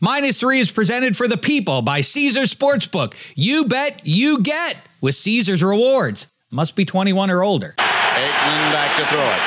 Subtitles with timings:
[0.00, 3.14] Minus three is presented for the people by Caesars Sportsbook.
[3.34, 6.30] You bet, you get with Caesars Rewards.
[6.52, 7.74] Must be 21 or older.
[7.78, 9.40] Aikman back to throw it.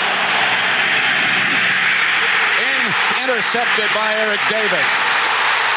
[2.65, 4.89] In, intercepted by Eric Davis.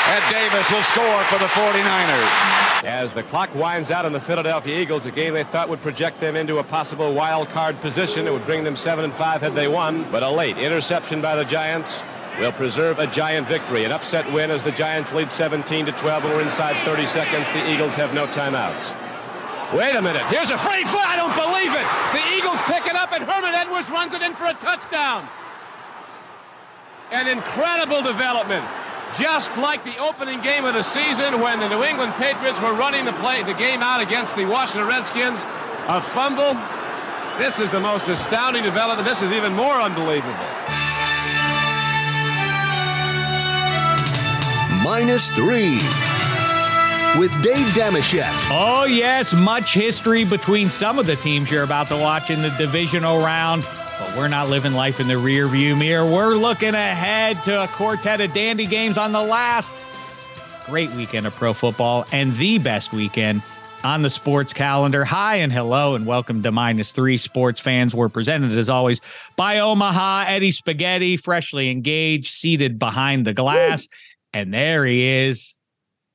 [0.08, 2.84] And Davis will score for the 49ers.
[2.84, 6.18] As the clock winds out on the Philadelphia Eagles, a game they thought would project
[6.18, 8.26] them into a possible wild card position.
[8.26, 10.10] It would bring them 7 and 5 had they won.
[10.10, 12.00] But a late interception by the Giants
[12.38, 13.84] will preserve a giant victory.
[13.84, 17.50] An upset win as the Giants lead 17 to 12 and we're inside 30 seconds.
[17.50, 18.94] The Eagles have no timeouts.
[19.76, 20.22] Wait a minute.
[20.26, 21.04] Here's a free foot.
[21.04, 21.86] I don't believe it.
[22.12, 25.28] The Eagles pick it up and Herman Edwards runs it in for a touchdown.
[27.10, 28.64] An incredible development.
[29.18, 33.04] Just like the opening game of the season when the New England Patriots were running
[33.04, 35.44] the play the game out against the Washington Redskins.
[35.88, 36.56] A fumble.
[37.38, 39.06] This is the most astounding development.
[39.06, 40.81] This is even more unbelievable.
[44.82, 45.74] Minus three
[47.18, 48.30] with Dave Dameshek.
[48.50, 52.48] Oh, yes, much history between some of the teams you're about to watch in the
[52.58, 53.66] divisional round.
[53.98, 56.04] But we're not living life in the rear view mirror.
[56.04, 59.74] We're looking ahead to a quartet of dandy games on the last
[60.66, 63.42] great weekend of pro football and the best weekend
[63.84, 65.04] on the sports calendar.
[65.04, 67.94] Hi and hello, and welcome to Minus Three Sports fans.
[67.94, 69.00] We're presented as always
[69.36, 73.86] by Omaha Eddie Spaghetti, freshly engaged, seated behind the glass.
[73.90, 73.96] Woo.
[74.32, 75.56] And there he is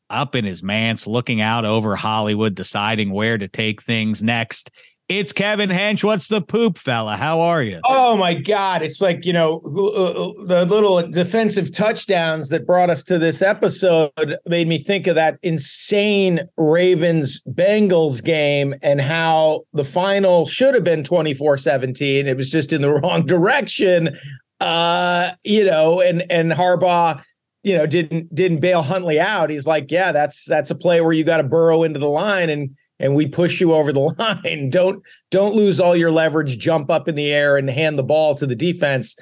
[0.10, 4.72] up in his manse, looking out over Hollywood, deciding where to take things next.
[5.10, 6.04] It's Kevin Hench.
[6.04, 7.16] What's the poop, fella?
[7.16, 7.80] How are you?
[7.86, 8.82] Oh my God!
[8.82, 14.12] It's like you know the little defensive touchdowns that brought us to this episode
[14.46, 20.84] made me think of that insane Ravens Bengals game and how the final should have
[20.84, 22.26] been 24-17.
[22.26, 24.18] It was just in the wrong direction.
[24.60, 27.24] Uh, you know, and and Harbaugh
[27.68, 29.50] you know, didn't didn't bail Huntley out.
[29.50, 32.50] He's like, yeah, that's that's a play where you got to burrow into the line
[32.50, 34.00] and and we push you over the
[34.46, 34.70] line.
[34.70, 38.36] Don't don't lose all your leverage, jump up in the air and hand the ball
[38.36, 39.18] to the defense.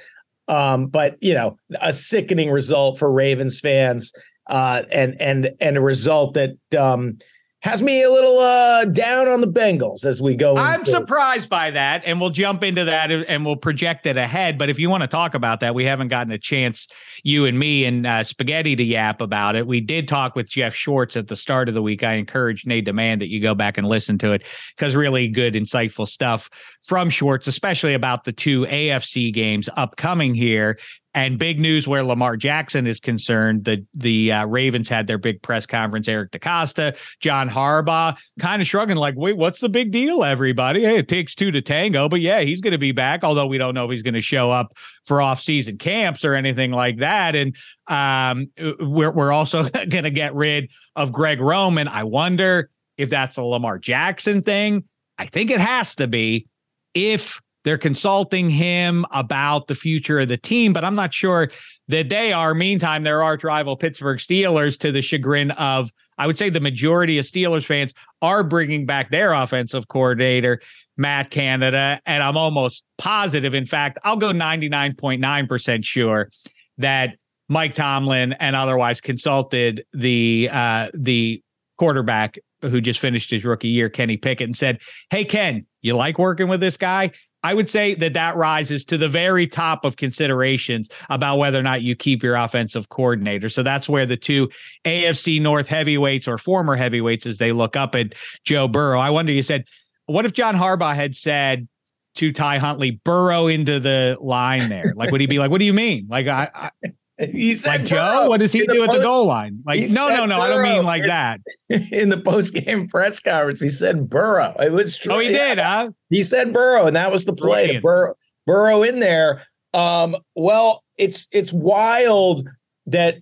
[0.48, 4.14] Um, but you know, a sickening result for Ravens fans,
[4.48, 7.18] uh, and and and a result that um,
[7.66, 10.56] has me a little uh, down on the Bengals as we go.
[10.56, 14.60] I'm surprised by that, and we'll jump into that and we'll project it ahead.
[14.60, 16.88] But if you want to talk about that, we haven't gotten a chance,
[17.24, 19.66] you and me and uh, Spaghetti, to yap about it.
[19.66, 22.04] We did talk with Jeff Schwartz at the start of the week.
[22.04, 24.44] I encourage Nate to Demand that you go back and listen to it
[24.78, 26.52] because really good, insightful stuff
[26.84, 30.78] from Schwartz, especially about the two AFC games upcoming here.
[31.16, 35.42] And big news where Lamar Jackson is concerned, the the uh, Ravens had their big
[35.42, 36.10] press conference.
[36.10, 40.82] Eric DeCosta, John Harbaugh, kind of shrugging like, "Wait, what's the big deal, everybody?
[40.82, 43.24] Hey, it takes two to tango." But yeah, he's going to be back.
[43.24, 44.74] Although we don't know if he's going to show up
[45.06, 47.34] for off season camps or anything like that.
[47.34, 47.56] And
[47.88, 51.88] um, we're we're also going to get rid of Greg Roman.
[51.88, 54.84] I wonder if that's a Lamar Jackson thing.
[55.18, 56.48] I think it has to be.
[56.94, 61.50] If they're consulting him about the future of the team, but I'm not sure
[61.88, 62.54] that they are.
[62.54, 67.18] Meantime, their arch rival Pittsburgh Steelers, to the chagrin of, I would say, the majority
[67.18, 70.62] of Steelers fans, are bringing back their offensive coordinator,
[70.96, 72.00] Matt Canada.
[72.06, 76.30] And I'm almost positive, in fact, I'll go 99.9% sure
[76.78, 77.16] that
[77.50, 81.42] Mike Tomlin and otherwise consulted the uh, the
[81.78, 86.18] quarterback who just finished his rookie year, Kenny Pickett, and said, Hey, Ken, you like
[86.18, 87.12] working with this guy?
[87.46, 91.62] I would say that that rises to the very top of considerations about whether or
[91.62, 93.50] not you keep your offensive coordinator.
[93.50, 94.50] So that's where the two
[94.84, 99.00] AFC North heavyweights or former heavyweights, as they look up at Joe Burrow.
[99.00, 99.66] I wonder, you said,
[100.08, 101.68] what if John Harbaugh had said
[102.16, 104.94] to Ty Huntley, burrow into the line there?
[104.96, 106.08] Like, would he be like, what do you mean?
[106.10, 106.72] Like, I, I
[107.18, 109.62] he said like Joe, what does he do at the goal line?
[109.66, 110.42] Like, no, no, no, Burrow.
[110.42, 111.40] I don't mean like that.
[111.92, 114.54] In the post game press conference, he said Burrow.
[114.60, 115.14] It was true.
[115.14, 115.92] Oh, he did, huh?
[116.10, 117.78] He said Burrow, and that was the play Brilliant.
[117.78, 118.14] to Burrow,
[118.46, 119.44] Burrow in there.
[119.74, 122.48] Um, well, it's it's wild
[122.88, 123.20] that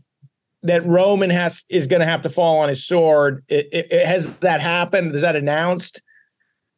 [0.64, 3.44] that Roman has is going to have to fall on his sword.
[3.47, 5.14] It, it, it, has that happened?
[5.14, 6.02] Is that announced?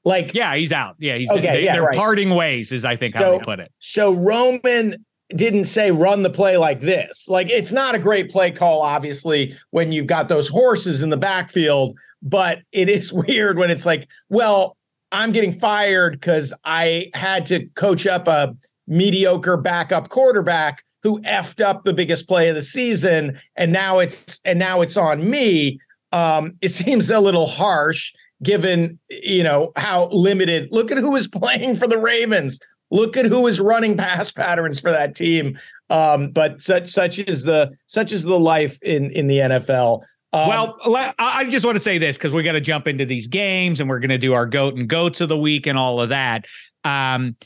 [0.04, 0.96] Like, yeah, he's out.
[1.00, 1.42] Yeah, he's okay.
[1.42, 1.96] They, yeah, they're right.
[1.96, 3.72] parting ways, is I think so, how they put it.
[3.80, 5.06] So Roman
[5.36, 7.28] didn't say run the play like this.
[7.30, 11.18] Like it's not a great play call, obviously, when you've got those horses in the
[11.18, 14.78] backfield, but it is weird when it's like, well,
[15.12, 18.56] I'm getting fired because I had to coach up a
[18.88, 24.42] mediocre backup quarterback who effed up the biggest play of the season, and now it's
[24.44, 25.80] and now it's on me.
[26.12, 30.70] Um, it seems a little harsh given you know how limited.
[30.72, 32.60] Look at who was playing for the Ravens.
[32.92, 35.58] Look at who is running pass patterns for that team.
[35.90, 40.04] Um, but such such is the such is the life in in the NFL.
[40.34, 40.78] Um, well,
[41.18, 43.90] I just want to say this because we got to jump into these games and
[43.90, 46.46] we're going to do our goat and goats of the week and all of that.
[46.84, 47.38] Um,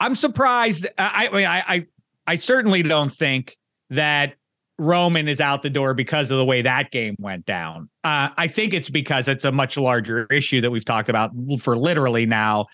[0.00, 0.86] I'm surprised.
[0.96, 1.86] I, I I,
[2.26, 3.56] I certainly don't think
[3.90, 4.34] that
[4.78, 7.88] Roman is out the door because of the way that game went down.
[8.02, 11.76] Uh, I think it's because it's a much larger issue that we've talked about for
[11.76, 12.66] literally now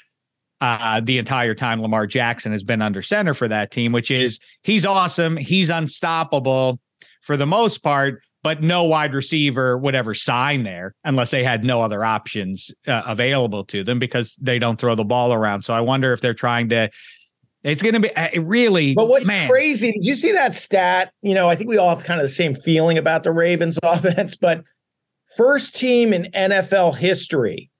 [0.61, 4.39] uh, the entire time Lamar Jackson has been under center for that team, which is
[4.63, 6.81] he's awesome, he's unstoppable
[7.23, 11.65] for the most part but no wide receiver would ever sign there unless they had
[11.65, 15.63] no other options uh, available to them because they don't throw the ball around.
[15.63, 16.91] So I wonder if they're trying to.
[17.63, 18.95] It's going to be uh, really.
[18.95, 19.51] But what's man.
[19.51, 19.93] crazy?
[19.93, 21.13] Did you see that stat?
[21.21, 23.79] You know, I think we all have kind of the same feeling about the Ravens
[23.83, 24.65] offense, but
[25.37, 27.71] first team in NFL history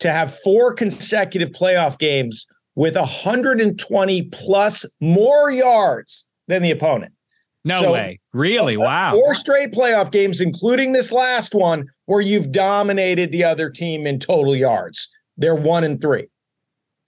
[0.00, 7.12] to have four consecutive playoff games with 120 plus more yards than the opponent.
[7.64, 8.20] No so, way.
[8.32, 8.76] Really?
[8.76, 9.12] Uh, wow.
[9.12, 14.18] Four straight playoff games, including this last one, where you've dominated the other team in
[14.18, 15.08] total yards.
[15.36, 16.28] They're one and three.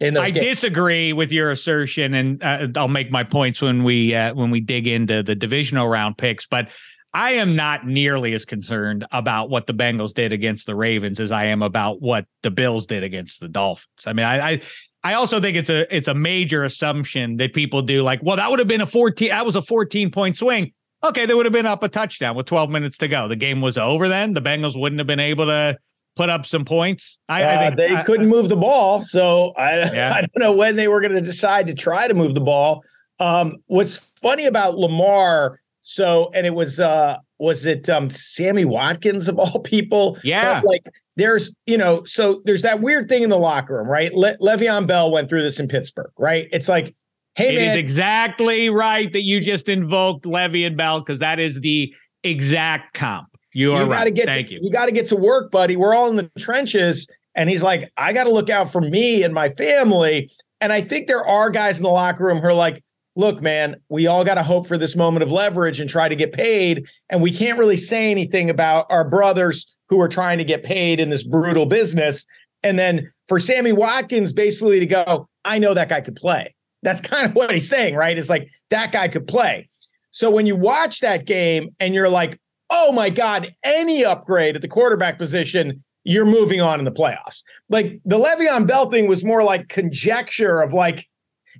[0.00, 0.44] In I games.
[0.44, 4.60] disagree with your assertion, and uh, I'll make my points when we uh, when we
[4.60, 6.44] dig into the divisional round picks.
[6.44, 6.70] But
[7.14, 11.30] I am not nearly as concerned about what the Bengals did against the Ravens as
[11.30, 14.06] I am about what the Bills did against the Dolphins.
[14.06, 14.60] I mean, I, I
[15.04, 18.48] I also think it's a it's a major assumption that people do like, well, that
[18.50, 20.72] would have been a 14 that was a 14 point swing.
[21.04, 23.26] Okay, they would have been up a touchdown with 12 minutes to go.
[23.26, 24.34] The game was over then.
[24.34, 25.76] The Bengals wouldn't have been able to
[26.14, 27.18] put up some points.
[27.28, 30.12] I, uh, I think they I, couldn't move the ball, so I, yeah.
[30.14, 32.84] I don't know when they were going to decide to try to move the ball.
[33.18, 35.60] Um, what's funny about Lamar?
[35.94, 40.18] So, and it was uh, was it um, Sammy Watkins of all people?
[40.24, 40.86] Yeah, but like
[41.16, 44.12] there's, you know, so there's that weird thing in the locker room, right?
[44.14, 46.48] Le- Le'Veon Bell went through this in Pittsburgh, right?
[46.52, 46.94] It's like,
[47.34, 47.70] hey, it man.
[47.70, 53.28] is exactly right that you just invoked Le'Veon Bell because that is the exact comp.
[53.52, 54.14] You are you gotta right.
[54.14, 54.60] Get Thank to, you.
[54.62, 55.76] You got to get to work, buddy.
[55.76, 57.06] We're all in the trenches.
[57.34, 60.30] And he's like, I got to look out for me and my family.
[60.60, 62.82] And I think there are guys in the locker room who are like,
[63.16, 66.16] look, man, we all got to hope for this moment of leverage and try to
[66.16, 66.86] get paid.
[67.10, 71.00] And we can't really say anything about our brothers who are trying to get paid
[71.00, 72.26] in this brutal business.
[72.62, 76.54] And then for Sammy Watkins basically to go, I know that guy could play.
[76.82, 78.16] That's kind of what he's saying, right?
[78.16, 79.68] It's like that guy could play.
[80.10, 82.38] So when you watch that game and you're like,
[82.70, 87.44] oh my God, any upgrade at the quarterback position, you're moving on in the playoffs.
[87.68, 91.06] Like the Le'Veon Bell thing was more like conjecture of like,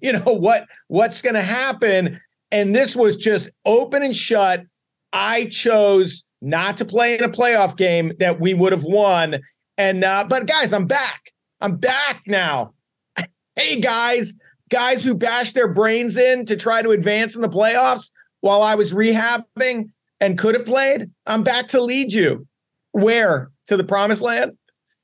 [0.03, 2.21] you know what what's going to happen.
[2.51, 4.65] And this was just open and shut.
[5.13, 9.39] I chose not to play in a playoff game that we would have won.
[9.79, 11.33] And uh, but guys i'm back.
[11.61, 12.75] I'm back now.
[13.57, 14.39] Hey guys
[14.71, 18.11] guys who bashed their brains in to try to advance in the playoffs
[18.41, 22.47] while i was rehabbing and could have played i'm back to lead you.
[22.93, 23.51] Where?
[23.67, 24.53] To the promised land?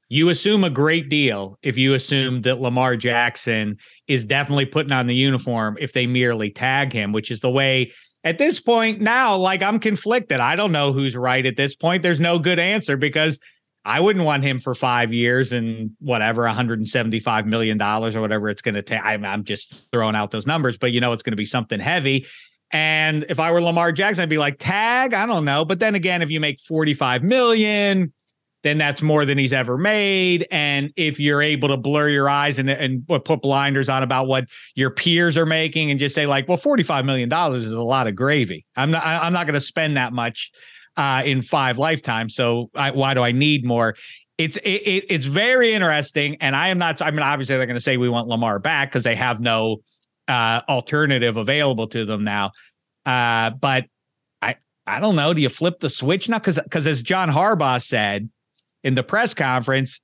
[0.08, 3.76] You assume a great deal if you assume that Lamar Jackson
[4.08, 7.92] is definitely putting on the uniform if they merely tag him, which is the way
[8.24, 10.40] at this point now, like I'm conflicted.
[10.40, 12.02] I don't know who's right at this point.
[12.02, 13.38] There's no good answer because
[13.84, 18.60] I wouldn't want him for five years and whatever, 175 million dollars or whatever it's
[18.60, 19.00] going to take.
[19.02, 21.80] I'm, I'm just throwing out those numbers, but you know it's going to be something
[21.80, 22.26] heavy.
[22.70, 25.64] And if I were Lamar Jackson, I'd be like, tag, I don't know.
[25.64, 28.12] But then again, if you make 45 million,
[28.62, 30.46] then that's more than he's ever made.
[30.50, 34.46] And if you're able to blur your eyes and, and put blinders on about what
[34.74, 38.16] your peers are making and just say like, well, $45 million is a lot of
[38.16, 38.64] gravy.
[38.76, 40.50] I'm not, I'm not going to spend that much
[40.96, 42.34] uh, in five lifetimes.
[42.34, 43.94] So I, why do I need more?
[44.36, 47.02] It's it, it, it's very interesting, and I am not.
[47.02, 49.78] I mean, obviously they're going to say we want Lamar back because they have no
[50.28, 52.52] uh, alternative available to them now.
[53.04, 53.86] Uh, but
[54.40, 55.34] I I don't know.
[55.34, 56.38] Do you flip the switch now?
[56.38, 58.30] Because because as John Harbaugh said,
[58.88, 60.00] in the press conference,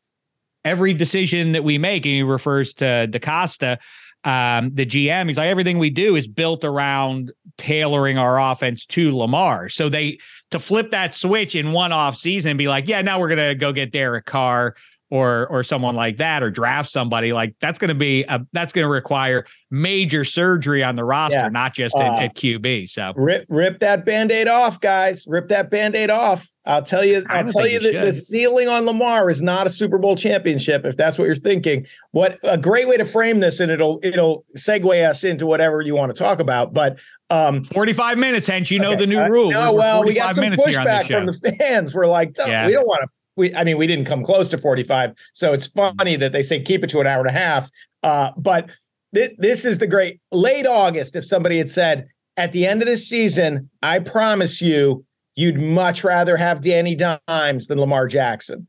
[0.65, 3.79] every decision that we make, and he refers to DeCosta,
[4.25, 9.17] um, the GM, he's like, everything we do is built around tailoring our offense to
[9.17, 9.69] Lamar.
[9.69, 10.19] So they
[10.51, 13.55] to flip that switch in one off season and be like, yeah, now we're gonna
[13.55, 14.77] go get Derek Carr
[15.15, 18.73] or or someone like that or draft somebody like that's going to be a, that's
[18.73, 21.49] going to require major surgery on the roster yeah.
[21.49, 23.13] not just uh, at, at, QB so.
[23.15, 25.25] rip rip that band-aid off guys.
[25.29, 26.49] Rip that band-aid off.
[26.67, 29.99] I'll tell you I'll tell you that the ceiling on Lamar is not a Super
[29.99, 31.87] Bowl championship if that's what you're thinking.
[32.11, 35.95] What a great way to frame this and it'll it'll segue us into whatever you
[35.95, 36.99] want to talk about but
[37.31, 38.97] um 45 minutes hence you know okay.
[38.97, 39.53] the new rule.
[39.53, 41.95] no well we got some pushback from the fans.
[41.95, 42.67] We're like yeah.
[42.67, 45.13] we don't want to we I mean we didn't come close to 45.
[45.33, 47.71] So it's funny that they say keep it to an hour and a half.
[48.03, 48.71] Uh, but
[49.15, 51.17] th- this is the great late August.
[51.17, 55.05] If somebody had said, at the end of this season, I promise you,
[55.37, 58.67] you'd much rather have Danny Dimes than Lamar Jackson.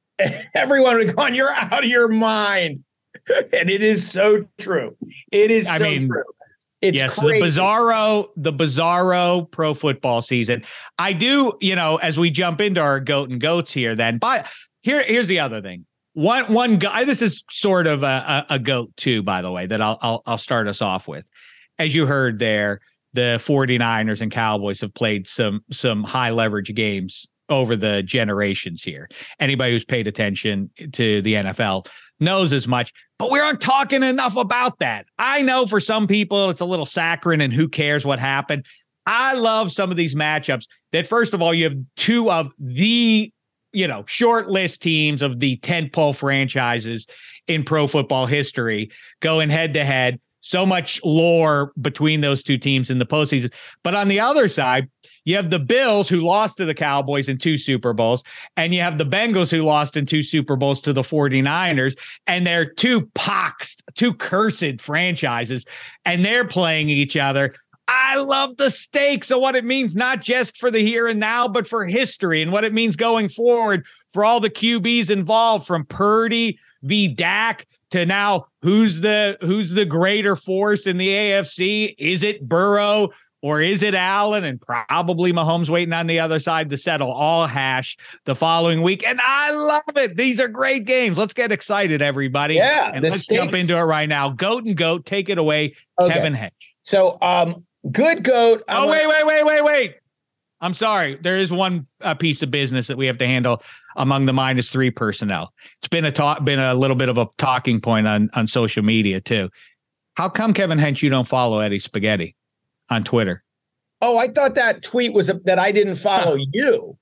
[0.54, 2.84] Everyone would have gone, You're out of your mind.
[3.52, 4.96] and it is so true.
[5.32, 6.24] It is I so mean, true.
[6.80, 7.40] It's yes, crazy.
[7.40, 10.64] the bizarro, the bizarro pro football season.
[10.98, 14.50] I do, you know, as we jump into our goat and goats here, then, but
[14.82, 15.84] here, here's the other thing.
[16.14, 17.04] One, one guy.
[17.04, 19.66] This is sort of a, a, a goat too, by the way.
[19.66, 21.28] That I'll, I'll, I'll start us off with.
[21.78, 22.80] As you heard there,
[23.12, 29.08] the 49ers and Cowboys have played some, some high leverage games over the generations here.
[29.38, 31.88] Anybody who's paid attention to the NFL
[32.20, 35.04] knows as much, but we aren't talking enough about that.
[35.18, 38.64] I know for some people it's a little saccharine and who cares what happened.
[39.04, 43.30] I love some of these matchups that, first of all, you have two of the
[43.72, 47.06] you know short list teams of the tentpole franchises
[47.46, 50.18] in pro football history going head to head.
[50.40, 53.52] So much lore between those two teams in the postseason.
[53.84, 54.88] But on the other side,
[55.24, 58.24] you have the Bills who lost to the Cowboys in two Super Bowls,
[58.56, 61.98] and you have the Bengals who lost in two Super Bowls to the 49ers.
[62.26, 65.66] And they're two poxed, two cursed franchises,
[66.04, 67.52] and they're playing each other.
[67.92, 71.48] I love the stakes of what it means, not just for the here and now,
[71.48, 75.84] but for history and what it means going forward for all the QBs involved, from
[75.86, 77.08] Purdy v.
[77.08, 81.94] Dak to now who's the who's the greater force in the AFC?
[81.98, 83.10] Is it Burrow
[83.42, 84.44] or is it Allen?
[84.44, 89.06] And probably Mahomes waiting on the other side to settle all hash the following week.
[89.06, 90.16] And I love it.
[90.16, 91.16] These are great games.
[91.16, 92.54] Let's get excited, everybody.
[92.56, 94.30] Yeah, and let's jump into it right now.
[94.30, 96.14] Goat and goat, take it away, Okay.
[96.14, 96.50] Kevin Hench.
[96.82, 98.62] So, um, good goat.
[98.68, 99.94] I Oh, wait, wait, wait, wait, wait.
[100.62, 101.16] I'm sorry.
[101.16, 103.62] There is one uh, piece of business that we have to handle
[103.96, 105.54] among the minus three personnel.
[105.78, 108.82] It's been a talk, been a little bit of a talking point on on social
[108.82, 109.48] media too.
[110.14, 112.34] How come Kevin Hench you don't follow Eddie Spaghetti
[112.90, 113.42] on Twitter?
[114.02, 116.96] Oh, I thought that tweet was that I didn't follow you.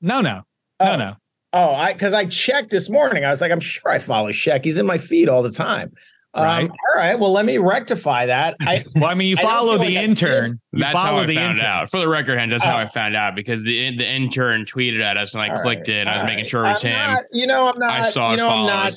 [0.00, 0.42] No, no,
[0.80, 0.84] Oh.
[0.84, 1.14] no, no.
[1.52, 3.24] Oh, I because I checked this morning.
[3.24, 4.64] I was like, I'm sure I follow Shek.
[4.64, 5.92] He's in my feed all the time.
[6.36, 6.62] Right.
[6.62, 7.18] Um, all right.
[7.18, 8.56] Well, let me rectify that.
[8.60, 10.52] I Well, I mean, you follow the like intern.
[10.72, 11.66] That's follow how I the found intern.
[11.66, 11.90] out.
[11.90, 12.80] For the record, Hen, that's how Oh.
[12.80, 15.96] I found out because the the intern tweeted at us and I All clicked right,
[15.96, 16.00] it.
[16.02, 16.96] And I was all making sure it was I'm him.
[17.14, 17.90] not- you know, I'm not.
[17.90, 18.92] I saw you it know, I'm not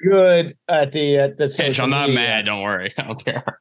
[0.00, 2.20] good at the at the Hench, social I'm not media.
[2.22, 2.44] mad.
[2.46, 2.94] Don't worry.
[2.98, 3.60] I don't care.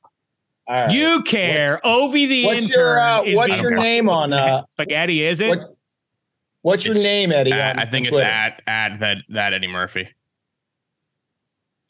[0.67, 0.91] All right.
[0.91, 1.79] You care.
[1.86, 2.79] Ovi the What's intern.
[2.79, 4.63] your uh, what's your name on uh?
[4.74, 5.24] Spaghetti?
[5.24, 5.50] Is it?
[5.50, 5.77] What,
[6.62, 7.53] what's your It's name, Eddie?
[7.53, 10.09] At- I think on it's at at that that Eddie Murphy.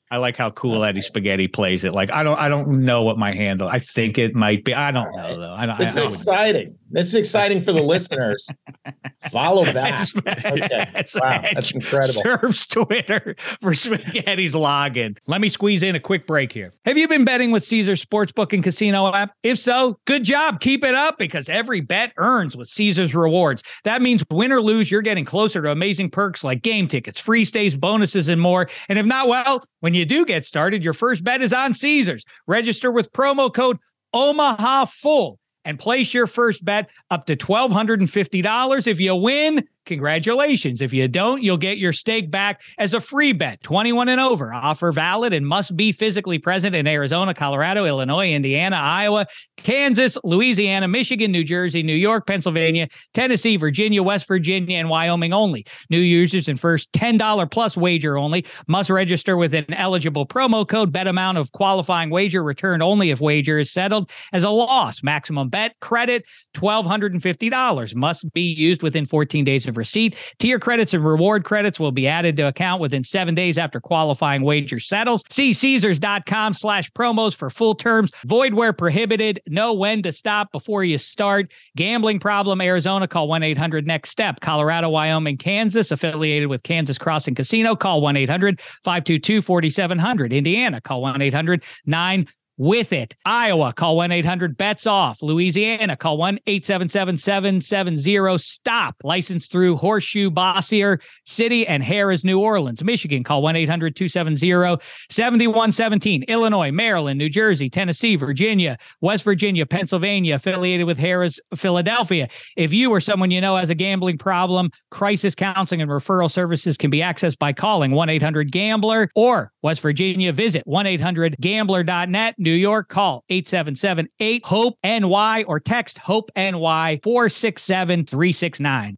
[0.10, 1.92] I like how cool Eddie Spaghetti plays it.
[1.94, 3.68] Like I don't, I don't know what my handle.
[3.68, 4.74] I think it might be.
[4.74, 5.54] I don't know though.
[5.54, 5.78] I don't.
[5.78, 6.77] This is I, I exciting.
[6.90, 8.50] This is exciting for the listeners.
[9.32, 10.00] Follow back.
[10.18, 10.88] Okay.
[11.16, 12.22] Wow, that's incredible.
[12.22, 15.18] Serves Twitter for Spaghetti's login.
[15.28, 16.74] Let me squeeze in a quick break here.
[16.86, 19.34] Have you been betting with Caesar Sportsbook and Casino app?
[19.44, 20.62] If so, good job.
[20.62, 23.64] Keep it up because every bet earns with Caesar's rewards.
[23.84, 27.44] That means win or lose, you're getting closer to amazing perks like game tickets, free
[27.44, 28.68] stays, bonuses, and more.
[28.88, 32.24] And if not, well, when you do get started, your first bet is on Caesars.
[32.48, 33.78] Register with promo code
[34.14, 38.88] Omaha Full and place your first bet up to $1,250.
[38.88, 40.82] If you win, congratulations.
[40.82, 43.64] If you don't, you'll get your stake back as a free bet.
[43.64, 44.54] 21 and over.
[44.54, 49.26] Offer valid and must be physically present in Arizona, Colorado, Illinois, Indiana, Iowa,
[49.58, 55.66] Kansas, Louisiana, Michigan, New Jersey, New York, Pennsylvania, Tennessee, Virginia, West Virginia, and Wyoming only.
[55.90, 60.92] New users and first $10 plus wager only must register with an eligible promo code.
[60.92, 65.02] Bet amount of qualifying wager returned only if wager is settled as a loss.
[65.02, 66.26] Maximum bet credit
[66.56, 70.16] $1,250 must be used within 14 days of receipt.
[70.40, 74.42] Tier credits and reward credits will be added to account within seven days after qualifying
[74.42, 75.24] wager settles.
[75.30, 78.12] See Caesars.com slash promos for full terms.
[78.26, 79.42] Void where prohibited.
[79.48, 81.52] Know when to stop before you start.
[81.76, 84.40] Gambling problem, Arizona, call 1 800 next step.
[84.40, 90.34] Colorado, Wyoming, Kansas, affiliated with Kansas Crossing Casino, call 1 800 522 4700.
[90.34, 92.28] Indiana, call 1 800 9
[92.58, 93.16] with it.
[93.26, 95.22] Iowa, call 1 800 bets off.
[95.22, 98.96] Louisiana, call 1 877 770 stop.
[99.04, 102.84] Licensed through Horseshoe, Bossier City, and Harrah's, New Orleans.
[102.84, 106.24] Michigan, call 1 800 270 7117.
[106.24, 112.28] Illinois, Maryland, New Jersey, Tennessee, Virginia, West Virginia, Pennsylvania, affiliated with Harrah's, Philadelphia.
[112.56, 116.78] If you or someone you know has a gambling problem, crisis counseling and referral services
[116.78, 122.36] can be accessed by calling 1 800 Gambler or West Virginia, visit 1 800 Gambler.net.
[122.48, 128.98] New York, call 877 8 HOPE NY or text HOPE NY 467 369.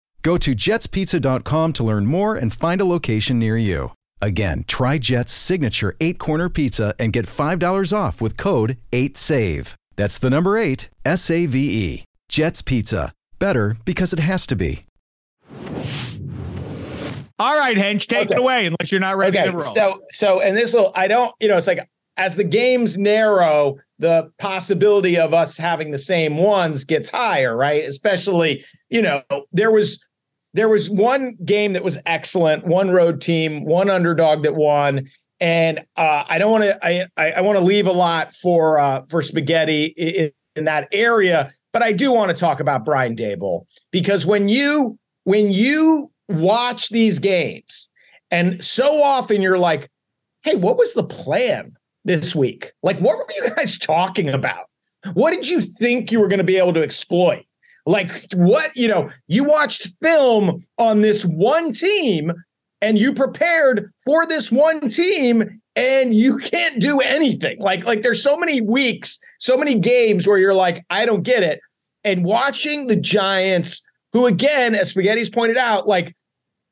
[0.21, 3.93] Go to jetspizza.com to learn more and find a location near you.
[4.21, 9.73] Again, try Jet's signature eight corner pizza and get $5 off with code 8SAVE.
[9.95, 12.03] That's the number eight, S A V E.
[12.29, 13.11] Jet's Pizza.
[13.39, 14.83] Better because it has to be.
[17.39, 18.35] All right, Hench, take Okay.
[18.35, 19.73] it away unless you're not ready okay, to roll.
[19.75, 23.77] so so and this will I don't you know it's like as the games narrow,
[23.97, 27.83] the possibility of us having the same ones gets higher, right?
[27.83, 29.99] Especially you know there was
[30.53, 35.07] there was one game that was excellent, one road team, one underdog that won.
[35.39, 36.85] And uh, I don't want to.
[36.85, 41.51] I I, want to leave a lot for uh, for spaghetti in, in that area,
[41.73, 46.89] but I do want to talk about Brian Daboll because when you when you watch
[46.89, 47.89] these games,
[48.29, 49.89] and so often you're like,
[50.43, 52.71] "Hey, what was the plan this week?
[52.83, 54.65] Like, what were you guys talking about?
[55.13, 57.45] What did you think you were going to be able to exploit?
[57.91, 59.09] Like, what you know?
[59.27, 62.31] You watched film on this one team."
[62.81, 67.59] and you prepared for this one team and you can't do anything.
[67.59, 71.43] Like like there's so many weeks, so many games where you're like I don't get
[71.43, 71.61] it.
[72.03, 73.81] And watching the Giants
[74.13, 76.15] who again as Spaghetti's pointed out like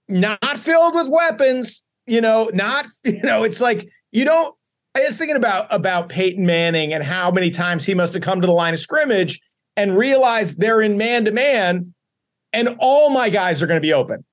[0.08, 4.56] not filled with weapons, you know, not you know, it's like you don't
[4.96, 8.42] I was thinking about about Peyton Manning and how many times he must have come
[8.42, 9.40] to the line of scrimmage
[9.80, 11.94] and realize they're in man to man
[12.52, 14.26] and all my guys are going to be open.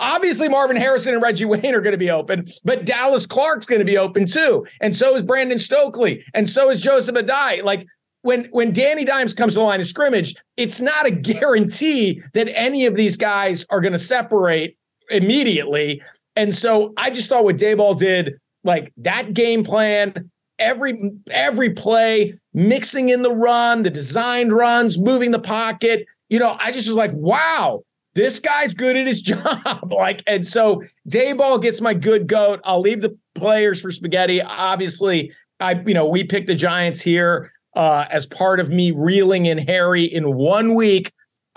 [0.00, 3.78] Obviously, Marvin Harrison and Reggie Wayne are going to be open, but Dallas Clark's going
[3.78, 4.66] to be open too.
[4.80, 6.24] And so is Brandon Stokley.
[6.34, 7.62] And so is Joseph Addai.
[7.62, 7.86] Like
[8.22, 12.48] when, when Danny Dimes comes to the line of scrimmage, it's not a guarantee that
[12.52, 14.76] any of these guys are going to separate
[15.10, 16.02] immediately.
[16.34, 20.28] And so I just thought what Daboll did, like that game plan,
[20.58, 26.06] every every play, mixing in the run, the designed runs, moving the pocket.
[26.28, 27.82] You know, I just was like, wow,
[28.14, 29.92] this guy's good at his job.
[29.92, 32.60] like, and so Daboll gets my good goat.
[32.64, 34.42] I'll leave the players for spaghetti.
[34.42, 39.46] Obviously, I, you know, we picked the Giants here uh, as part of me reeling
[39.46, 41.12] in Harry in one week.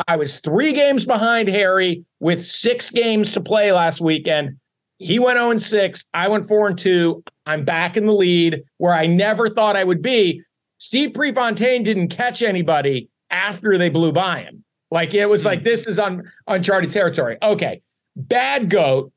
[0.08, 4.58] I was three games behind Harry with six games to play last weekend.
[5.02, 6.10] He went 0 and 6.
[6.14, 7.24] I went 4 and 2.
[7.48, 10.44] I'm back in the lead where I never thought I would be.
[10.78, 14.64] Steve Prefontaine didn't catch anybody after they blew by him.
[14.92, 15.48] Like it was hmm.
[15.48, 17.38] like this is on uncharted territory.
[17.42, 17.82] Okay.
[18.16, 19.12] Bad goat.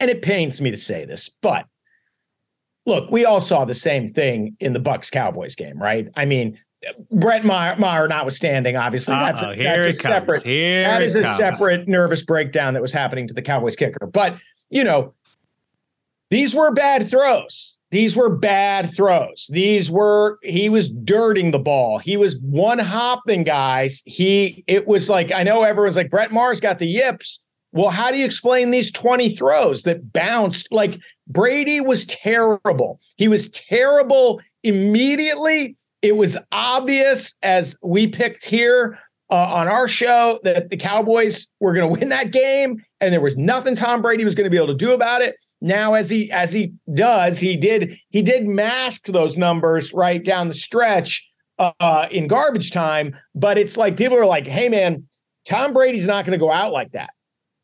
[0.00, 1.66] And it pains me to say this, but
[2.84, 6.08] look, we all saw the same thing in the Bucs Cowboys game, right?
[6.16, 6.58] I mean,
[7.10, 11.16] Brett Maher, Maher notwithstanding, obviously, that's Uh-oh, a, here that's a separate Here that is
[11.16, 11.36] a comes.
[11.36, 14.06] separate nervous breakdown that was happening to the Cowboys kicker.
[14.06, 14.38] But
[14.70, 15.14] you know,
[16.30, 17.78] these were bad throws.
[17.92, 19.46] These were bad throws.
[19.50, 21.98] These were he was dirting the ball.
[21.98, 24.02] He was one hopping guys.
[24.04, 27.42] He it was like I know everyone's like Brett Maher's got the yips.
[27.72, 30.72] Well, how do you explain these 20 throws that bounced?
[30.72, 33.00] Like Brady was terrible.
[33.18, 35.76] He was terrible immediately.
[36.02, 38.98] It was obvious as we picked here
[39.30, 43.20] uh, on our show that the Cowboys were going to win that game, and there
[43.20, 45.36] was nothing Tom Brady was going to be able to do about it.
[45.60, 50.48] Now, as he as he does, he did he did mask those numbers right down
[50.48, 51.28] the stretch
[51.58, 53.16] uh, in garbage time.
[53.34, 55.08] But it's like people are like, "Hey, man,
[55.44, 57.10] Tom Brady's not going to go out like that.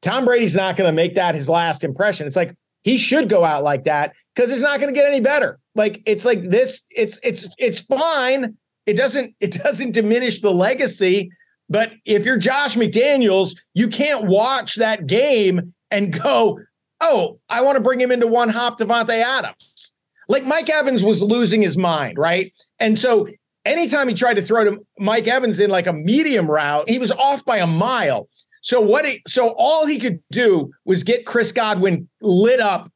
[0.01, 3.45] Tom Brady's not going to make that his last impression." It's like he should go
[3.45, 5.59] out like that because it's not going to get any better.
[5.75, 6.83] Like it's like this.
[6.91, 8.57] It's it's it's fine.
[8.87, 11.31] It doesn't it doesn't diminish the legacy.
[11.69, 16.59] But if you're Josh McDaniels, you can't watch that game and go,
[17.01, 19.95] "Oh, I want to bring him into one hop Davante Adams."
[20.29, 22.53] Like Mike Evans was losing his mind, right?
[22.79, 23.29] And so
[23.65, 27.13] anytime he tried to throw to Mike Evans in like a medium route, he was
[27.13, 28.29] off by a mile.
[28.63, 32.91] So what he so all he could do was get Chris Godwin lit up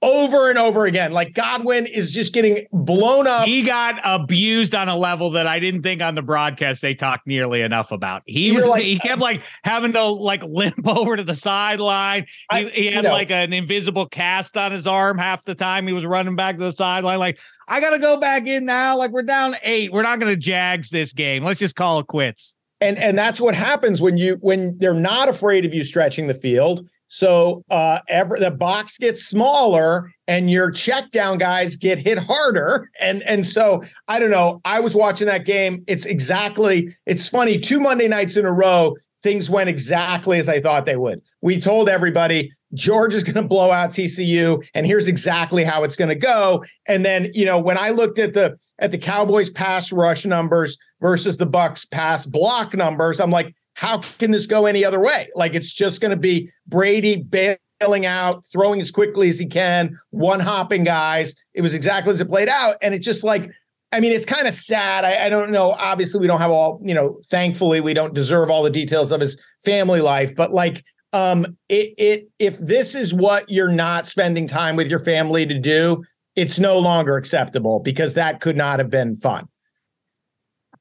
[0.00, 1.10] over and over again.
[1.10, 3.46] Like Godwin is just getting blown up.
[3.46, 7.26] He got abused on a level that I didn't think on the broadcast they talked
[7.26, 8.22] nearly enough about.
[8.26, 11.34] He You're was like- he uh, kept like having to like limp over to the
[11.34, 12.26] sideline.
[12.52, 13.10] He, he you had know.
[13.10, 16.64] like an invisible cast on his arm half the time he was running back to
[16.64, 17.18] the sideline.
[17.18, 18.96] Like, I gotta go back in now.
[18.96, 19.92] Like we're down eight.
[19.92, 21.42] We're not gonna jags this game.
[21.42, 22.54] Let's just call it quits.
[22.80, 26.34] And and that's what happens when you when they're not afraid of you stretching the
[26.34, 26.88] field.
[27.08, 32.88] So uh ever the box gets smaller and your check down guys get hit harder.
[33.00, 34.60] And and so i don't know.
[34.64, 35.84] I was watching that game.
[35.86, 37.58] It's exactly it's funny.
[37.58, 41.22] Two monday nights in a row things went exactly as i thought they would.
[41.42, 45.96] We told everybody george is going to blow out tcu and here's exactly how it's
[45.96, 49.50] going to go and then you know when i looked at the at the cowboys
[49.50, 54.66] pass rush numbers versus the bucks pass block numbers i'm like how can this go
[54.66, 59.28] any other way like it's just going to be brady bailing out throwing as quickly
[59.28, 63.06] as he can one hopping guys it was exactly as it played out and it's
[63.06, 63.50] just like
[63.90, 65.04] I mean, it's kind of sad.
[65.04, 65.70] I, I don't know.
[65.70, 69.20] Obviously, we don't have all, you know, thankfully, we don't deserve all the details of
[69.20, 74.46] his family life, but like, um, it, it, if this is what you're not spending
[74.46, 76.02] time with your family to do,
[76.36, 79.48] it's no longer acceptable because that could not have been fun.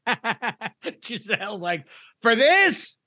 [1.01, 1.87] Gisele, like
[2.21, 2.99] for this,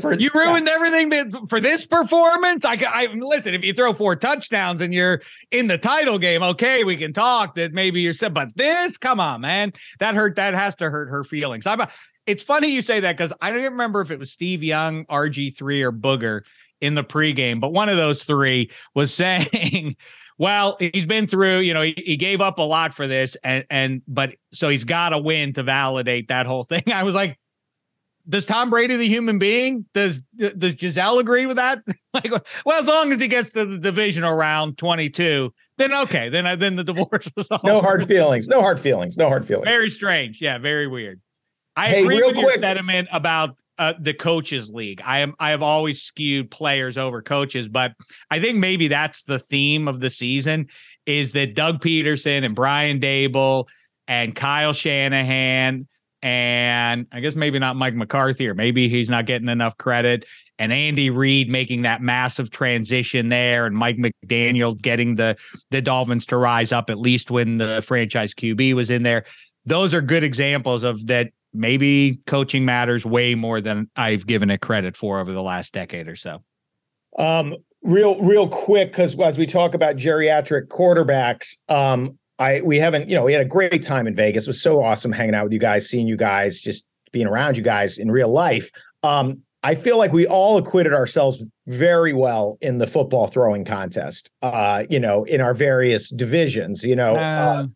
[0.00, 2.64] For- you ruined everything that, for this performance.
[2.64, 3.54] I, I listen.
[3.54, 7.56] If you throw four touchdowns and you're in the title game, okay, we can talk.
[7.56, 10.36] That maybe you're said, but this, come on, man, that hurt.
[10.36, 11.66] That has to hurt her feelings.
[11.66, 11.82] I'm.
[12.26, 15.56] It's funny you say that because I don't remember if it was Steve Young, RG
[15.56, 16.42] three, or Booger
[16.80, 19.96] in the pregame, but one of those three was saying.
[20.38, 23.64] Well, he's been through, you know, he, he gave up a lot for this and
[23.70, 26.82] and but so he's got to win to validate that whole thing.
[26.92, 27.38] I was like,
[28.28, 29.86] does Tom Brady the human being?
[29.94, 31.82] Does does Gisele agree with that?
[32.14, 32.30] like,
[32.64, 36.56] well, as long as he gets to the divisional round 22, then okay, then I
[36.56, 37.60] then the divorce was over.
[37.64, 38.48] No hard feelings.
[38.48, 39.16] No hard feelings.
[39.16, 39.68] No hard feelings.
[39.68, 40.40] Very strange.
[40.40, 41.20] Yeah, very weird.
[41.76, 45.00] I Hey, agree real with your sentiment about uh, the coaches league.
[45.04, 47.92] I am I have always skewed players over coaches, but
[48.30, 50.68] I think maybe that's the theme of the season
[51.04, 53.66] is that Doug Pederson and Brian Daboll
[54.08, 55.86] and Kyle Shanahan
[56.22, 60.24] and I guess maybe not Mike McCarthy or maybe he's not getting enough credit
[60.58, 65.36] and Andy Reid making that massive transition there and Mike McDaniel getting the
[65.70, 69.24] the Dolphins to rise up at least when the franchise QB was in there.
[69.66, 74.60] Those are good examples of that maybe coaching matters way more than I've given it
[74.60, 76.42] credit for over the last decade or so.
[77.18, 83.08] Um, real, real quick, because as we talk about geriatric quarterbacks, um, I we haven't,
[83.08, 84.44] you know, we had a great time in Vegas.
[84.44, 87.56] It was so awesome hanging out with you guys, seeing you guys, just being around
[87.56, 88.70] you guys in real life.
[89.02, 94.30] Um, I feel like we all acquitted ourselves very well in the football throwing contest.
[94.42, 96.84] Uh, you know, in our various divisions.
[96.84, 97.66] You know, uh,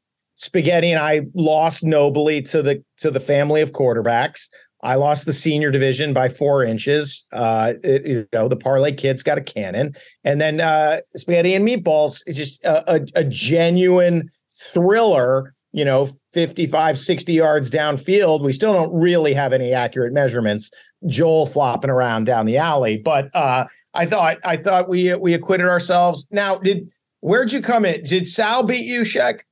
[0.40, 4.48] Spaghetti and I lost nobly to the to the family of quarterbacks.
[4.82, 7.26] I lost the senior division by four inches.
[7.30, 9.92] Uh, it- you know, the parlay kids got a cannon,
[10.24, 15.54] and then uh, spaghetti and meatballs is just a, a, a genuine thriller.
[15.72, 18.42] You know, 55, 60 yards downfield.
[18.42, 20.68] We still don't really have any accurate measurements.
[21.06, 25.66] Joel flopping around down the alley, but uh, I thought I thought we we acquitted
[25.66, 26.26] ourselves.
[26.30, 26.88] Now, did
[27.20, 28.02] where'd you come in?
[28.04, 29.44] Did Sal beat you, Shek?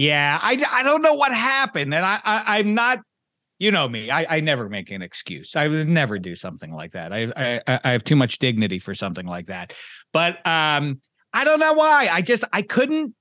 [0.00, 3.00] Yeah, I, I don't know what happened, and I, I I'm not.
[3.58, 4.10] You know me.
[4.10, 5.54] I, I never make an excuse.
[5.54, 7.12] I would never do something like that.
[7.12, 9.74] I, I I have too much dignity for something like that.
[10.14, 11.02] But um,
[11.34, 12.08] I don't know why.
[12.10, 13.14] I just I couldn't.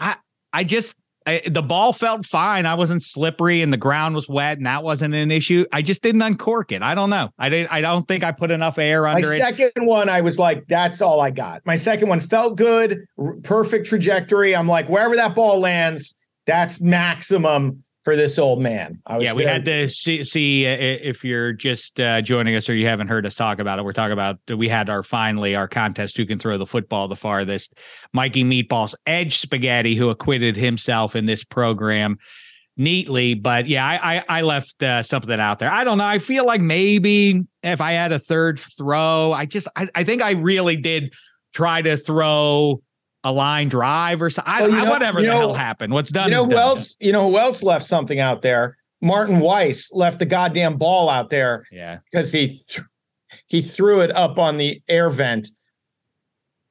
[0.00, 0.16] I
[0.52, 0.96] I just
[1.28, 2.64] I, the ball felt fine.
[2.64, 5.66] I wasn't slippery, and the ground was wet, and that wasn't an issue.
[5.74, 6.82] I just didn't uncork it.
[6.82, 7.28] I don't know.
[7.38, 7.70] I didn't.
[7.70, 9.36] I don't think I put enough air My under it.
[9.36, 11.60] second one, I was like, that's all I got.
[11.66, 14.56] My second one felt good, r- perfect trajectory.
[14.56, 19.02] I'm like, wherever that ball lands, that's maximum for this old man.
[19.06, 22.56] I was yeah, we very- had to see, see uh, if you're just uh, joining
[22.56, 23.84] us or you haven't heard us talk about it.
[23.84, 27.16] We're talking about we had our finally our contest who can throw the football the
[27.16, 27.74] farthest.
[28.14, 32.16] Mikey Meatballs Edge Spaghetti, who acquitted himself in this program
[32.78, 33.34] neatly.
[33.34, 35.70] But yeah, I I, I left uh, something out there.
[35.70, 36.04] I don't know.
[36.04, 40.22] I feel like maybe if I had a third throw, I just I, I think
[40.22, 41.12] I really did
[41.52, 42.80] try to throw
[43.28, 44.52] a line drive or something.
[44.72, 45.92] Well, know- whatever the know- hell happened.
[45.92, 46.60] What's done You know is who done.
[46.68, 46.96] else?
[47.00, 48.76] You know who else left something out there?
[49.00, 51.98] Martin Weiss left the goddamn ball out there Yeah.
[52.10, 52.80] because he th-
[53.46, 55.48] he threw it up on the air vent.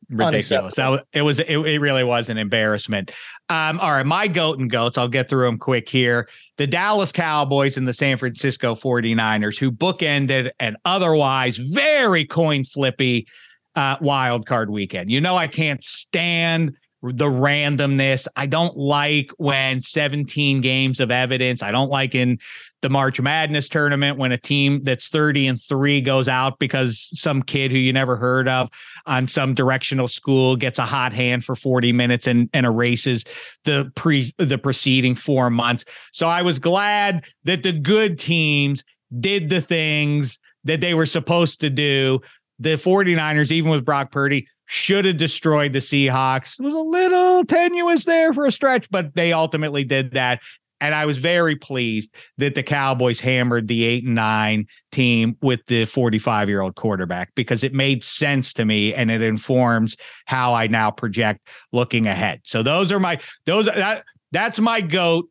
[0.10, 0.76] ridiculous.
[0.76, 3.12] That was, it was it, it really was an embarrassment.
[3.50, 4.98] Um, all right, my goat and goats.
[4.98, 6.30] I'll get through them quick here.
[6.58, 13.28] The Dallas Cowboys and the San Francisco 49ers, who bookended an otherwise very coin flippy
[13.78, 15.12] uh, wild card weekend.
[15.12, 18.28] You know, I can't stand the randomness.
[18.36, 21.62] I don't like when 17 games of evidence.
[21.62, 22.40] I don't like in
[22.82, 27.44] the March Madness tournament when a team that's 30 and 3 goes out because some
[27.44, 28.72] kid who you never heard of
[29.06, 33.26] on some directional school gets a hot hand for 40 minutes and, and erases
[33.64, 35.86] the pre the preceding 4 months.
[36.14, 38.84] So I was glad that the good teams
[39.20, 42.22] did the things that they were supposed to do.
[42.60, 46.60] The 49ers even with Brock Purdy should have destroyed the Seahawks.
[46.60, 50.42] It was a little tenuous there for a stretch, but they ultimately did that.
[50.80, 55.66] And I was very pleased that the Cowboys hammered the eight and nine team with
[55.66, 60.54] the 45 year old quarterback because it made sense to me and it informs how
[60.54, 62.42] I now project looking ahead.
[62.44, 65.30] So those are my those that that's my goat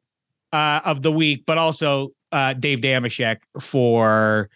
[0.52, 4.50] uh, of the week, but also uh, Dave Dameshek for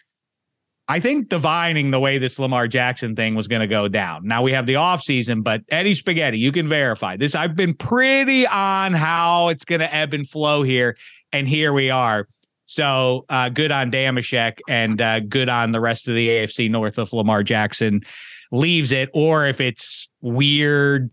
[0.87, 4.27] I think divining the way this Lamar Jackson thing was going to go down.
[4.27, 7.33] Now we have the offseason, but Eddie Spaghetti, you can verify this.
[7.33, 10.97] I've been pretty on how it's going to ebb and flow here.
[11.31, 12.27] And here we are.
[12.65, 16.99] So uh, good on Dameshek and uh, good on the rest of the AFC North
[16.99, 18.01] if Lamar Jackson
[18.51, 21.09] leaves it, or if it's weird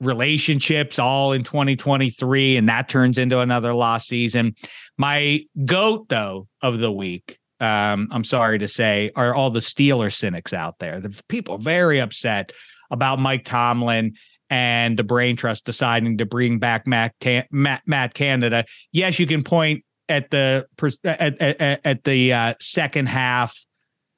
[0.00, 4.54] relationships all in 2023 and that turns into another lost season.
[4.98, 10.12] My goat, though, of the week um, I'm sorry to say, are all the Steeler
[10.12, 11.00] cynics out there.
[11.00, 12.52] The people very upset
[12.90, 14.16] about Mike Tomlin
[14.50, 18.64] and the Brain Trust deciding to bring back Matt, Can- Matt, Matt Canada.
[18.90, 20.66] Yes, you can point at the
[21.04, 23.56] at, at, at the uh, second half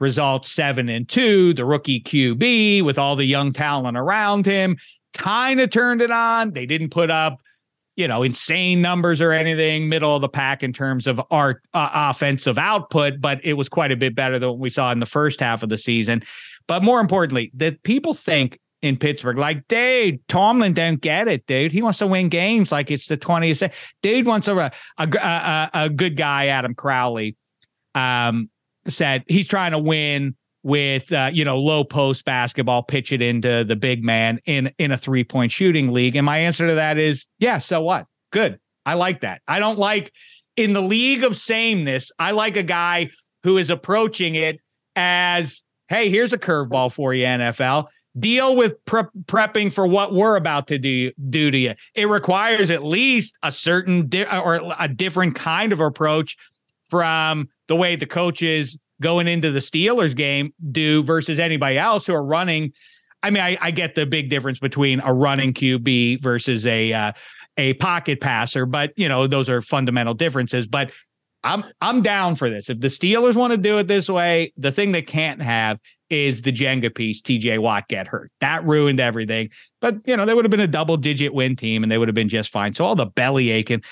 [0.00, 4.76] results seven and two, the rookie QB with all the young talent around him
[5.12, 6.52] kind of turned it on.
[6.52, 7.40] They didn't put up
[7.96, 11.90] you know, insane numbers or anything, middle of the pack in terms of our uh,
[11.92, 15.06] offensive output, but it was quite a bit better than what we saw in the
[15.06, 16.22] first half of the season.
[16.66, 21.72] But more importantly, that people think in Pittsburgh, like, dude, Tomlin don't get it, dude.
[21.72, 23.72] He wants to win games like it's the 20th.
[24.02, 27.36] Dude wants a, a, a, a good guy, Adam Crowley,
[27.94, 28.50] um,
[28.88, 33.62] said he's trying to win with uh, you know low post basketball, pitch it into
[33.62, 36.16] the big man in in a three point shooting league.
[36.16, 37.58] And my answer to that is yeah.
[37.58, 38.06] So what?
[38.32, 38.58] Good.
[38.84, 39.40] I like that.
[39.46, 40.12] I don't like
[40.56, 42.10] in the league of sameness.
[42.18, 43.10] I like a guy
[43.44, 44.58] who is approaching it
[44.96, 47.86] as hey, here's a curveball for you, NFL.
[48.18, 51.74] Deal with pre- prepping for what we're about to do do to you.
[51.94, 56.36] It requires at least a certain di- or a different kind of approach
[56.84, 62.14] from the way the coaches going into the Steelers game do versus anybody else who
[62.14, 62.72] are running.
[63.22, 67.12] I mean, I, I get the big difference between a running QB versus a uh,
[67.56, 70.66] a pocket passer, but you know those are fundamental differences.
[70.66, 70.92] But
[71.42, 72.70] I'm I'm down for this.
[72.70, 75.78] If the Steelers want to do it this way, the thing they can't have
[76.10, 77.20] is the Jenga piece.
[77.20, 77.58] T.J.
[77.58, 78.30] Watt get hurt.
[78.40, 79.50] That ruined everything.
[79.80, 82.08] But you know they would have been a double digit win team, and they would
[82.08, 82.74] have been just fine.
[82.74, 83.82] So all the belly aching.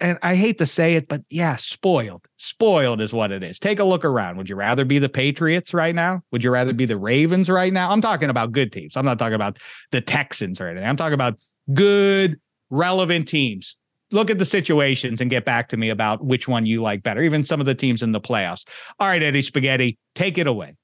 [0.00, 2.26] And I hate to say it, but yeah, spoiled.
[2.36, 3.58] Spoiled is what it is.
[3.58, 4.36] Take a look around.
[4.36, 6.22] Would you rather be the Patriots right now?
[6.32, 7.90] Would you rather be the Ravens right now?
[7.90, 8.96] I'm talking about good teams.
[8.96, 9.58] I'm not talking about
[9.90, 10.88] the Texans or anything.
[10.88, 11.38] I'm talking about
[11.72, 12.38] good,
[12.70, 13.76] relevant teams.
[14.10, 17.22] Look at the situations and get back to me about which one you like better,
[17.22, 18.66] even some of the teams in the playoffs.
[18.98, 20.74] All right, Eddie Spaghetti, take it away.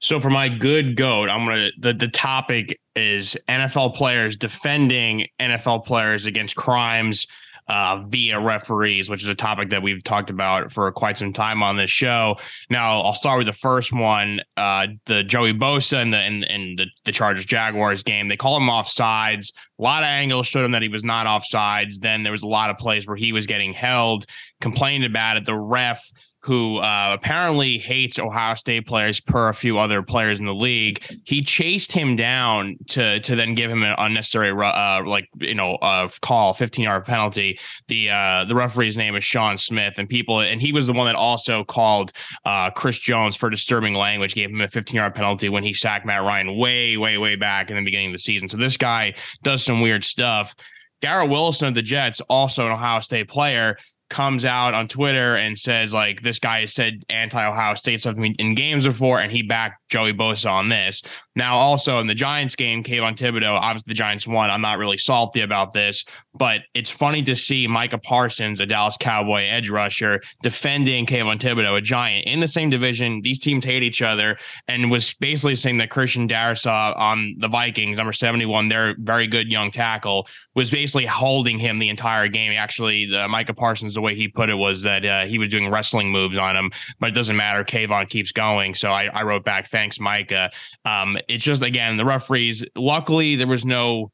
[0.00, 5.84] So for my good goat, I'm gonna the the topic is NFL players defending NFL
[5.84, 7.28] players against crimes
[7.68, 11.62] uh, via referees, which is a topic that we've talked about for quite some time
[11.62, 12.36] on this show.
[12.68, 16.78] Now, I'll start with the first one, uh, the Joey Bosa and the and, and
[16.78, 18.28] the, the Chargers Jaguars game.
[18.28, 19.52] They call him off sides.
[19.78, 21.98] A lot of angles showed him that he was not off sides.
[21.98, 24.26] Then there was a lot of plays where he was getting held,
[24.60, 25.44] complained about it.
[25.44, 26.10] The ref
[26.42, 31.02] who uh, apparently hates Ohio State players per a few other players in the league.
[31.24, 35.76] He chased him down to to then give him an unnecessary uh, like you know
[35.76, 37.58] uh, call, fifteen yard penalty.
[37.88, 41.06] The uh, the referee's name is Sean Smith, and people and he was the one
[41.06, 42.12] that also called
[42.44, 46.04] uh, Chris Jones for disturbing language, gave him a fifteen yard penalty when he sacked
[46.04, 48.48] Matt Ryan way way way back in the beginning of the season.
[48.48, 50.54] So this guy does some weird stuff.
[51.02, 53.76] Garrett Wilson of the Jets, also an Ohio State player,
[54.12, 58.18] comes out on Twitter and says like this guy has said anti Ohio State stuff
[58.18, 61.02] in games before, and he backed Joey Bosa on this.
[61.34, 64.50] Now, also in the Giants game, Kayvon Thibodeaux, obviously the Giants won.
[64.50, 68.98] I'm not really salty about this, but it's funny to see Micah Parsons, a Dallas
[68.98, 73.22] Cowboy edge rusher, defending Kayvon Thibodeaux, a Giant in the same division.
[73.22, 74.36] These teams hate each other,
[74.68, 79.50] and was basically saying that Christian Darrisaw on the Vikings, number 71, their very good
[79.50, 82.52] young tackle, was basically holding him the entire game.
[82.52, 85.70] Actually, the Micah Parsons, the way he put it was that uh, he was doing
[85.70, 87.64] wrestling moves on him, but it doesn't matter.
[87.64, 88.74] Kayvon keeps going.
[88.74, 90.50] So I, I wrote back, thanks, Micah.
[90.84, 92.64] Um, it's just again the referees.
[92.76, 94.10] Luckily, there was no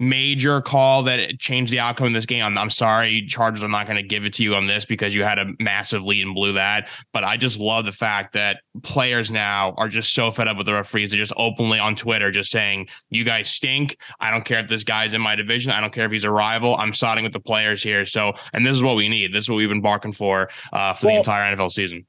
[0.00, 2.42] major call that changed the outcome of this game.
[2.42, 3.62] I'm, I'm sorry, Chargers.
[3.62, 6.02] I'm not going to give it to you on this because you had a massive
[6.02, 6.88] lead and blew that.
[7.12, 10.66] But I just love the fact that players now are just so fed up with
[10.66, 11.10] the referees.
[11.10, 13.98] They're just openly on Twitter just saying, "You guys stink.
[14.18, 15.70] I don't care if this guy's in my division.
[15.70, 16.76] I don't care if he's a rival.
[16.76, 19.34] I'm siding with the players here." So, and this is what we need.
[19.34, 22.06] This is what we've been barking for uh, for well, the entire NFL season.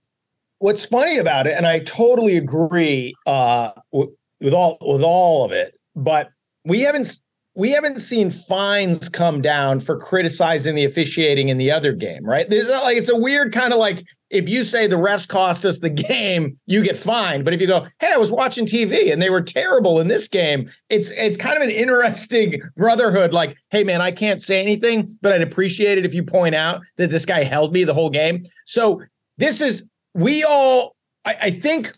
[0.61, 5.73] What's funny about it, and I totally agree uh, with all with all of it,
[5.95, 6.29] but
[6.63, 7.17] we haven't
[7.55, 12.47] we haven't seen fines come down for criticizing the officiating in the other game, right?
[12.47, 15.65] This is like it's a weird kind of like if you say the refs cost
[15.65, 17.43] us the game, you get fined.
[17.43, 20.27] But if you go, hey, I was watching TV and they were terrible in this
[20.27, 23.33] game, it's it's kind of an interesting brotherhood.
[23.33, 26.81] Like, hey man, I can't say anything, but I'd appreciate it if you point out
[26.97, 28.43] that this guy held me the whole game.
[28.67, 29.01] So
[29.39, 30.95] this is we all
[31.25, 31.91] I, I think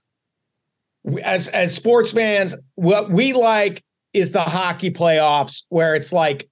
[1.23, 6.49] as as sports fans, what we like is the hockey playoffs where it's like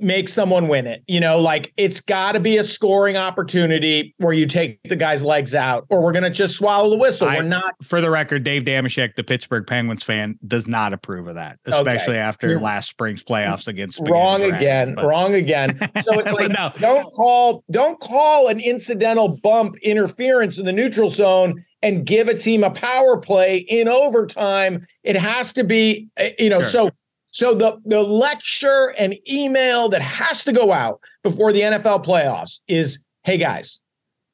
[0.00, 1.02] make someone win it.
[1.06, 5.22] You know, like it's got to be a scoring opportunity where you take the guy's
[5.22, 7.28] legs out, or we're going to just swallow the whistle.
[7.28, 7.74] I, we're not.
[7.82, 12.14] For the record, Dave Dameshek, the Pittsburgh Penguins fan, does not approve of that, especially
[12.14, 12.18] okay.
[12.18, 14.00] after You're last spring's playoffs against.
[14.00, 14.94] Wrong Dragons, again.
[14.94, 15.06] But.
[15.06, 15.78] Wrong again.
[16.06, 16.70] So it's like no.
[16.78, 22.34] don't call don't call an incidental bump interference in the neutral zone and give a
[22.34, 24.86] team a power play in overtime.
[25.02, 26.70] It has to be, eh, you know, sure.
[26.70, 26.90] so
[27.36, 32.60] so the the lecture and email that has to go out before the NFL playoffs
[32.66, 33.82] is, hey guys,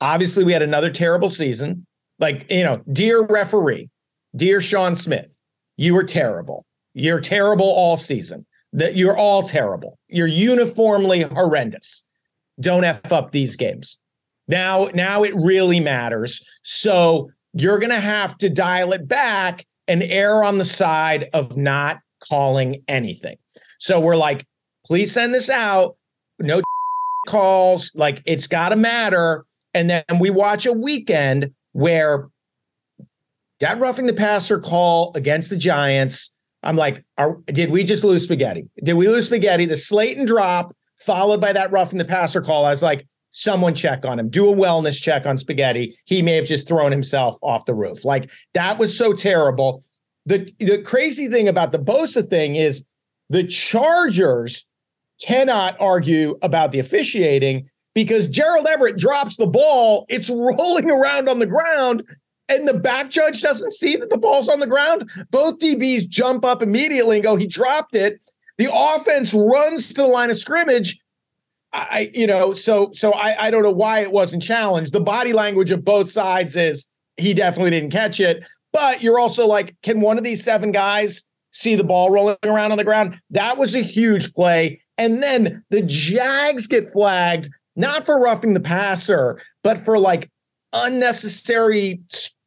[0.01, 1.85] obviously we had another terrible season.
[2.21, 3.91] Like, you know, dear referee,
[4.37, 5.37] dear Shawn Smith,
[5.77, 6.65] you were terrible.
[6.95, 8.47] You're terrible all season.
[8.73, 9.99] That you're all terrible.
[10.07, 12.05] You're uniformly horrendous.
[12.61, 13.99] Don't F up these games.
[14.47, 16.41] Now, now it really matters.
[16.62, 21.99] So you're to have to dial it back and err on the side of not
[22.28, 23.37] calling anything.
[23.78, 24.46] So we're like,
[24.87, 25.96] please send this out.
[26.38, 26.61] No
[27.28, 27.90] calls.
[27.94, 29.44] Like it's got to matter.
[29.74, 32.28] And then we watch a weekend where
[33.61, 36.37] that roughing the passer call against the Giants.
[36.62, 38.68] I'm like, are, did we just lose spaghetti?
[38.85, 39.64] Did we lose spaghetti?
[39.64, 42.64] The Slayton drop followed by that roughing the passer call.
[42.64, 45.94] I was like, someone check on him, do a wellness check on spaghetti.
[46.04, 48.04] He may have just thrown himself off the roof.
[48.04, 49.82] Like that was so terrible.
[50.26, 52.87] The, the crazy thing about the Bosa thing is
[53.28, 54.66] the Chargers
[55.20, 60.06] cannot argue about the officiating because Gerald Everett drops the ball.
[60.08, 62.02] It's rolling around on the ground,
[62.48, 65.11] and the back judge doesn't see that the ball's on the ground.
[65.30, 68.22] Both DBs jump up immediately and go, he dropped it.
[68.58, 71.00] The offense runs to the line of scrimmage.
[71.74, 74.92] I, you know, so so I, I don't know why it wasn't challenged.
[74.92, 78.44] The body language of both sides is he definitely didn't catch it.
[78.72, 82.72] But you're also like, can one of these seven guys see the ball rolling around
[82.72, 83.20] on the ground?
[83.30, 84.80] That was a huge play.
[84.98, 90.30] And then the Jags get flagged, not for roughing the passer, but for like
[90.72, 92.00] unnecessary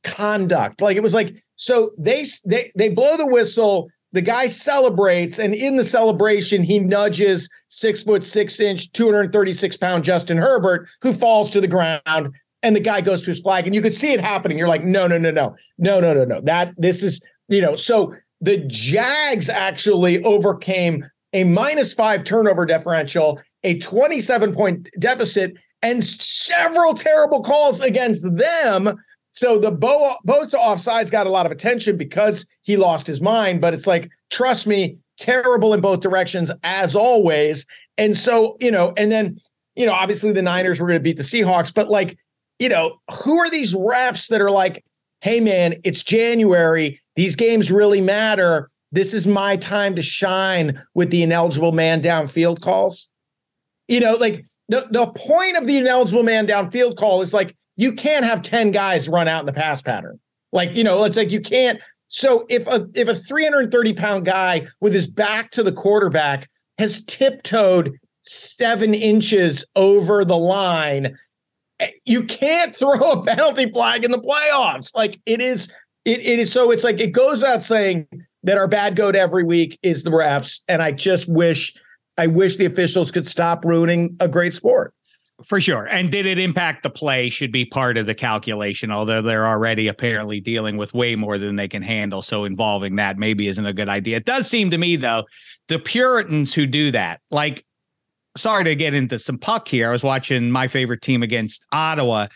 [0.04, 0.82] conduct.
[0.82, 3.90] Like it was like, so they they they blow the whistle.
[4.12, 10.06] The guy celebrates, and in the celebration, he nudges six foot six inch, 236 pound
[10.06, 12.34] Justin Herbert, who falls to the ground
[12.66, 14.58] and the guy goes to his flag and you could see it happening.
[14.58, 16.42] You're like, no, no, no, no, no, no, no, no.
[16.42, 23.40] That this is, you know, so the Jags actually overcame a minus five turnover differential,
[23.64, 28.98] a 27 point deficit, and several terrible calls against them.
[29.30, 33.62] So the Bo- Bosa offsides got a lot of attention because he lost his mind,
[33.62, 37.68] but it's like, trust me, terrible in both directions as always.
[38.00, 39.38] And so, you know, and then,
[39.76, 42.18] you know, obviously the Niners were going to beat the Seahawks, but like
[42.60, 44.84] you know, who are these refs that are like,
[45.22, 47.02] hey, man, it's January.
[47.16, 48.70] These games really matter.
[48.92, 53.10] This is my time to shine with the ineligible man downfield calls.
[53.88, 57.92] You know, like the, the point of the ineligible man downfield call is like, you
[57.92, 60.20] can't have 10 guys run out in the pass pattern.
[60.54, 61.82] Like, you know, it's like you can't.
[62.08, 67.04] So if a if a 330 pound guy with his back to the quarterback has
[67.04, 67.92] tiptoed
[68.22, 71.16] seven inches over the line
[71.80, 74.94] Eh, you can't throw a penalty flag in the playoffs.
[74.96, 75.74] Like it is,
[76.06, 78.08] it, it is so it's like it goes out saying
[78.44, 80.62] that our bad goat every week is the refs.
[80.68, 81.74] And I just wish,
[82.18, 84.94] I wish the officials could stop ruining a great sport.
[85.44, 85.86] For sure.
[85.86, 89.90] And did it impact the play should be part of the calculation, although they're already
[89.90, 92.22] apparently dealing with way more than they can handle.
[92.22, 94.18] So involving that maybe isn't a good idea.
[94.18, 95.26] It does seem to me, though,
[95.68, 97.66] the Puritans who do that, like
[98.38, 99.90] sorry to get into some puck here.
[99.90, 102.28] I was watching my favorite team against Ottawa,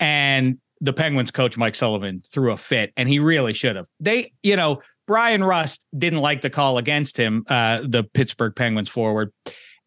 [0.00, 3.86] and the Penguins coach Mike Sullivan threw a fit, and he really should have.
[4.00, 8.88] They, you know, Bryan Rust didn't like the call against him, uh, the Pittsburgh Penguins
[8.88, 9.32] forward.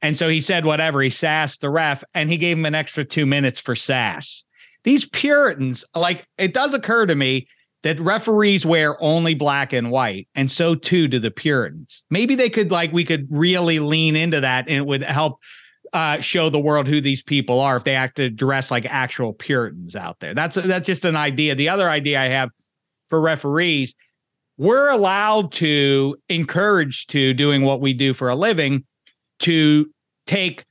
[0.02, 1.02] And so he said whatever.
[1.02, 4.44] He sassed the ref and he gave him an extra two minutes for sass.
[4.84, 7.48] These Puritans, like it does occur to me
[7.86, 12.04] that referees wear only black and white, and so too do the Puritans.
[12.10, 15.40] Maybe they could like we could really lean into that and it would help
[15.94, 19.34] uh, show the world who these people are if they act to dress like actual
[19.34, 20.34] Puritans out there.
[20.34, 21.54] That's that's just an idea.
[21.54, 22.50] The other idea I have
[23.08, 23.94] for referees,
[24.58, 28.84] we're allowed to encourage to doing what we do for a living
[29.42, 29.86] to
[30.26, 30.66] take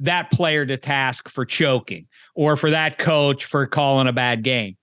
[0.00, 4.76] that player to task for choking or for that coach for calling a bad game.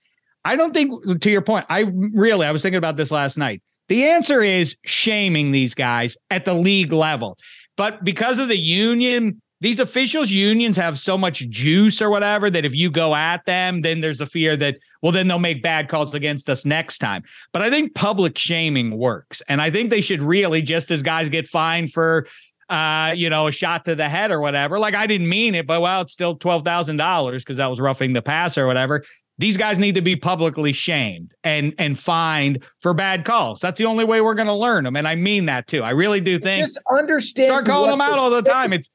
[0.45, 3.61] I don't think to your point, I really I was thinking about this last night.
[3.89, 7.37] The answer is shaming these guys at the league level.
[7.75, 12.65] But because of the union, these officials unions have so much juice or whatever that
[12.65, 15.89] if you go at them, then there's a fear that, well, then they'll make bad
[15.89, 17.23] calls against us next time.
[17.51, 19.41] But I think public shaming works.
[19.47, 22.27] And I think they should really, just as guys get fined for
[22.69, 24.79] uh, you know, a shot to the head or whatever.
[24.79, 27.79] Like I didn't mean it, but well, it's still twelve thousand dollars because that was
[27.79, 29.03] roughing the pass or whatever.
[29.39, 33.59] These guys need to be publicly shamed and and fined for bad calls.
[33.59, 35.81] That's the only way we're going to learn them, and I mean that too.
[35.83, 36.63] I really do think.
[36.65, 37.47] Just understand.
[37.47, 38.73] Start calling them out all the time.
[38.73, 38.89] It's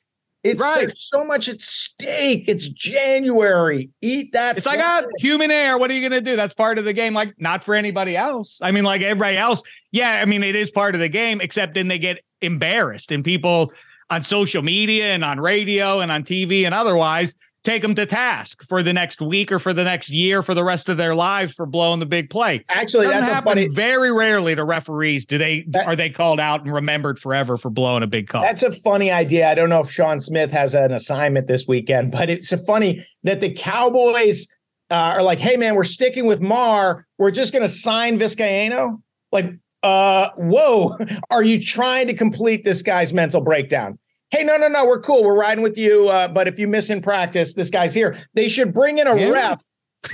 [0.44, 0.92] it's right.
[0.96, 2.44] so much at stake.
[2.46, 3.90] It's January.
[4.00, 4.56] Eat that.
[4.56, 5.76] It's like ah, human air.
[5.76, 6.36] What are you going to do?
[6.36, 7.12] That's part of the game.
[7.12, 8.60] Like not for anybody else.
[8.62, 9.62] I mean, like everybody else.
[9.90, 11.40] Yeah, I mean, it is part of the game.
[11.40, 13.72] Except then they get embarrassed, and people
[14.10, 17.34] on social media and on radio and on TV and otherwise
[17.68, 20.64] take them to task for the next week or for the next year for the
[20.64, 22.64] rest of their lives for blowing the big play.
[22.68, 23.68] Actually, Doesn't that's happen funny.
[23.68, 27.70] Very rarely to referees do they that, are they called out and remembered forever for
[27.70, 28.42] blowing a big call.
[28.42, 29.50] That's a funny idea.
[29.50, 33.04] I don't know if Shawn Smith has an assignment this weekend, but it's a funny
[33.24, 34.46] that the Cowboys
[34.90, 37.06] uh, are like, "Hey, man, we're sticking with Maher.
[37.18, 39.52] We're just going to sign Vizcaino." Like,
[39.82, 40.96] uh, whoa,
[41.30, 43.98] are you trying to complete this guy's mental breakdown?
[44.30, 45.24] Hey, no, no, no, we're cool.
[45.24, 46.08] We're riding with you.
[46.08, 48.16] Uh, but if you miss in practice, this guy's here.
[48.34, 49.30] They should bring in a yeah.
[49.30, 49.62] ref.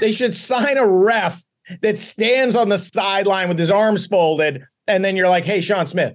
[0.00, 1.42] They should sign a ref
[1.82, 4.62] that stands on the sideline with his arms folded.
[4.86, 6.14] And then you're like, hey, Shawn Smith,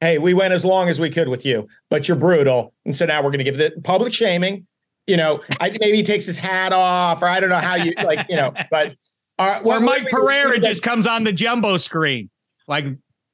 [0.00, 2.72] hey, we went as long as we could with you, but you're brutal.
[2.84, 4.66] And so now we're going to give the public shaming.
[5.06, 7.92] You know, I, maybe he takes his hat off, or I don't know how you
[8.02, 8.94] like, you know, but.
[9.38, 12.30] Uh, or Mike Pereira just comes on the jumbo screen.
[12.68, 12.86] Like,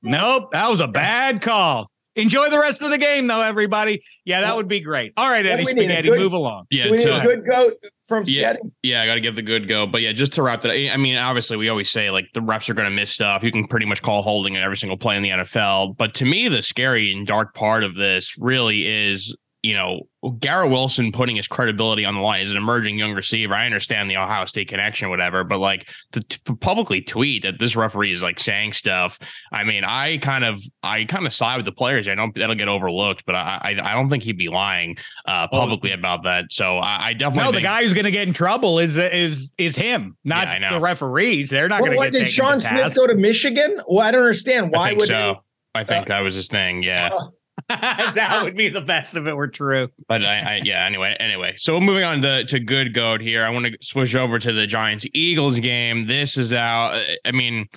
[0.02, 1.90] nope, that was a bad call.
[2.20, 4.02] Enjoy the rest of the game, though, everybody.
[4.24, 5.12] Yeah, that would be great.
[5.16, 6.66] All right, Eddie Spaghetti, good, move along.
[6.70, 7.70] Yeah, we need a good go
[8.06, 8.60] from Spaghetti.
[8.82, 9.86] Yeah, yeah I got to give the good go.
[9.86, 12.68] But yeah, just to wrap that, I mean, obviously, we always say like the refs
[12.68, 13.42] are going to miss stuff.
[13.42, 15.96] You can pretty much call holding in every single play in the NFL.
[15.96, 20.00] But to me, the scary and dark part of this really is you know,
[20.38, 23.54] Garrett Wilson putting his credibility on the line as an emerging young receiver.
[23.54, 27.74] I understand the Ohio State connection, whatever, but like to, to, publicly tweet that this
[27.74, 29.18] referee is like saying stuff.
[29.50, 32.06] I mean, I kind of, I kind of side with the players.
[32.06, 35.48] I don't that'll get overlooked, but I, I, I don't think he'd be lying uh,
[35.48, 35.94] publicly oh.
[35.94, 36.52] about that.
[36.52, 37.52] So I, I definitely no.
[37.52, 40.70] Think, the guy who's going to get in trouble is is is him, not yeah,
[40.70, 41.48] the referees.
[41.48, 42.26] They're not well, going to get.
[42.26, 43.78] Did Shawn Smith go to Michigan?
[43.88, 44.70] Well, I don't understand.
[44.70, 45.34] Why would so.
[45.34, 46.82] He, I think uh, that was his thing.
[46.82, 47.08] Yeah.
[47.10, 47.28] Uh,
[48.14, 49.88] that would be the best if it were true.
[50.08, 51.54] But I, I, yeah, anyway, anyway.
[51.56, 53.44] So moving on to, to good goat here.
[53.44, 56.06] I want to switch over to the Giants Eagles game.
[56.06, 57.00] This is out.
[57.24, 57.68] I mean,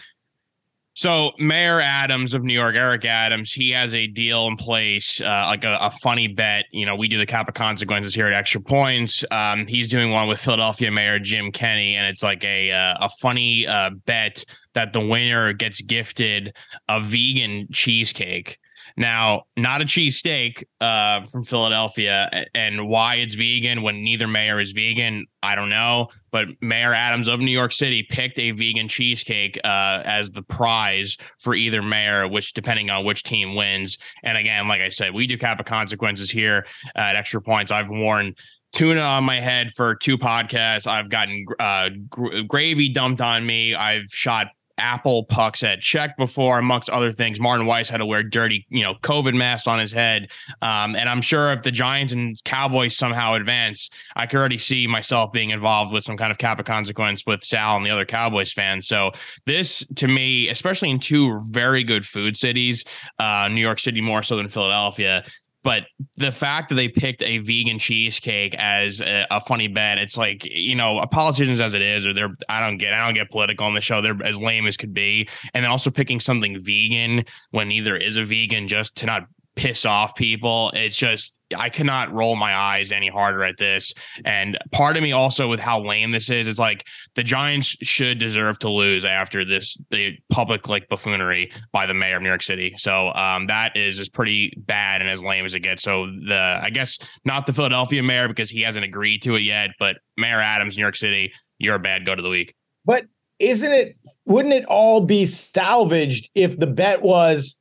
[0.95, 5.45] so Mayor Adams of New York, Eric Adams, he has a deal in place, uh,
[5.47, 6.65] like a, a, funny bet.
[6.71, 9.25] You know, we do the cap of consequences here at Extra Points.
[9.31, 13.09] Um, he's doing one with Philadelphia Mayor Jim Kenney, and it's like a uh, a
[13.21, 16.55] funny uh, bet that the winner gets gifted
[16.87, 18.59] a vegan cheesecake.
[18.95, 24.71] Now, not a cheesesteak uh, from Philadelphia, and why it's vegan when neither mayor is
[24.71, 26.07] vegan, I don't know.
[26.31, 31.17] But Mayor Adams of New York City picked a vegan cheesecake uh, as the prize
[31.39, 33.97] for either mayor, which depending on which team wins.
[34.23, 36.65] And again, like I said, we do cap of consequences here
[36.95, 37.71] at Extra Points.
[37.71, 38.35] I've worn
[38.73, 40.87] tuna on my head for two podcasts.
[40.87, 43.75] I've gotten uh, gr- gravy dumped on me.
[43.75, 44.47] I've shot
[44.77, 47.39] apple pucks at check before, amongst other things.
[47.39, 50.31] Martin Weiss had to wear dirty, you know, COVID masks on his head.
[50.61, 54.87] Um, and I'm sure if the Giants and Cowboys somehow advance, I could already see
[54.87, 58.05] myself being involved with some kind of cap of consequence with Sal and the other
[58.05, 58.87] Cowboys fans.
[58.87, 59.11] So
[59.45, 62.85] this to me, especially in two very good food cities,
[63.19, 65.23] uh, New York City more so than Philadelphia,
[65.63, 65.83] but
[66.17, 70.45] the fact that they picked a vegan cheesecake as a, a, funny bet, it's like,
[70.45, 73.65] you know, politicians as it is, or they're, I don't get, I don't get political
[73.65, 74.01] on the show.
[74.01, 75.29] They're as lame as could be.
[75.53, 79.23] And then also picking something vegan when neither is a vegan just to not
[79.55, 80.71] piss off people.
[80.73, 83.93] It's just, I cannot roll my eyes any harder at this.
[84.25, 86.85] And part of me also with how lame this is, it's like
[87.15, 92.17] the Giants should deserve to lose after this the public like buffoonery by the mayor
[92.17, 92.73] of New York City.
[92.77, 95.83] So um, that is is pretty bad and as lame as it gets.
[95.83, 99.71] So the I guess not the Philadelphia mayor because he hasn't agreed to it yet,
[99.79, 102.55] but Mayor Adams, New York City, you're a bad go to the week.
[102.85, 103.05] But
[103.39, 103.97] isn't it?
[104.25, 107.59] Wouldn't it all be salvaged if the bet was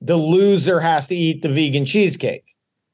[0.00, 2.44] the loser has to eat the vegan cheesecake?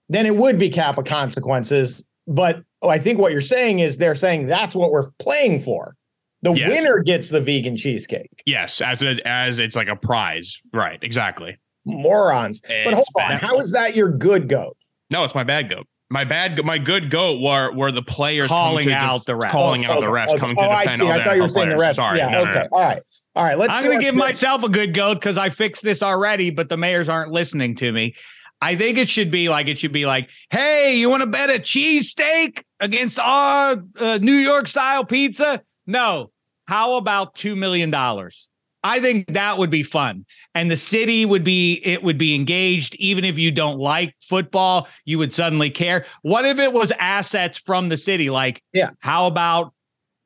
[0.08, 2.02] Then it would be cap of consequences.
[2.26, 5.94] But oh, I think what you're saying is they're saying that's what we're playing for.
[6.42, 6.68] The Yes.
[6.70, 8.42] winner gets the vegan cheesecake.
[8.46, 10.98] Yes, as a, as it's like a prize, right?
[11.02, 11.58] Exactly.
[11.84, 12.60] Morons.
[12.84, 13.40] but hold on, bad.
[13.40, 14.76] how is that your good goat?
[15.10, 15.86] No, it's my bad goat.
[16.10, 19.50] My bad, my good goat were were the players Calling out def- the refs.
[19.50, 20.38] calling out the Okay, refs, okay.
[20.38, 21.02] coming oh, to I see.
[21.04, 21.80] all I the thought you were NFL saying the players.
[21.88, 21.96] rest.
[21.96, 22.28] Sorry, yeah.
[22.30, 22.60] no, no, okay.
[22.60, 22.68] no.
[22.72, 23.02] All right.
[23.36, 23.58] All right.
[23.58, 23.74] Let's.
[23.74, 26.78] I'm going to give myself a good goat because I fixed this already, but the
[26.78, 28.14] mayors aren't listening to me.
[28.60, 31.50] I think it should be like it should be like, hey, you want to bet
[31.50, 35.62] a cheesesteak against our uh, New York style pizza?
[35.86, 36.30] No.
[36.66, 38.50] How about two million dollars?
[38.84, 42.94] I think that would be fun, and the city would be it would be engaged.
[42.96, 46.04] Even if you don't like football, you would suddenly care.
[46.22, 48.30] What if it was assets from the city?
[48.30, 48.90] Like, Yeah.
[49.00, 49.72] how about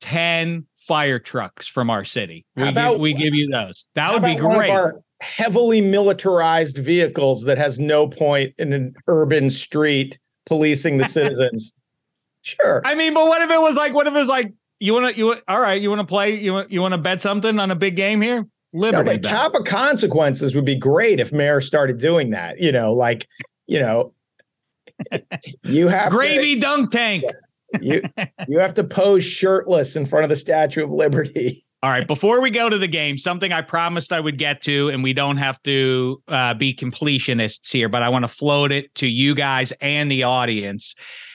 [0.00, 2.44] ten fire trucks from our city?
[2.56, 3.88] We, How give, about- we give you those.
[3.94, 4.70] That would be about one of great.
[4.70, 11.72] our heavily militarized vehicles that has no point in an urban street policing the citizens.
[12.42, 12.82] Sure.
[12.84, 15.14] I mean, but what if it was like, what if it was like, you want
[15.14, 17.58] to, you all right, you want to play, you want, you want to bet something
[17.60, 18.46] on a big game here?
[18.74, 19.18] Liberty.
[19.18, 19.30] bet.
[19.30, 22.58] cap of consequences would be great if mayor started doing that.
[22.60, 23.28] You know, like,
[23.66, 24.12] you know,
[25.62, 27.24] you have to- Gravy dunk tank.
[27.80, 28.02] you
[28.48, 31.64] you have to pose shirtless in front of the Statue of Liberty.
[31.82, 32.06] All right.
[32.06, 35.12] Before we go to the game, something I promised I would get to, and we
[35.12, 39.34] don't have to uh, be completionists here, but I want to float it to you
[39.34, 40.94] guys and the audience,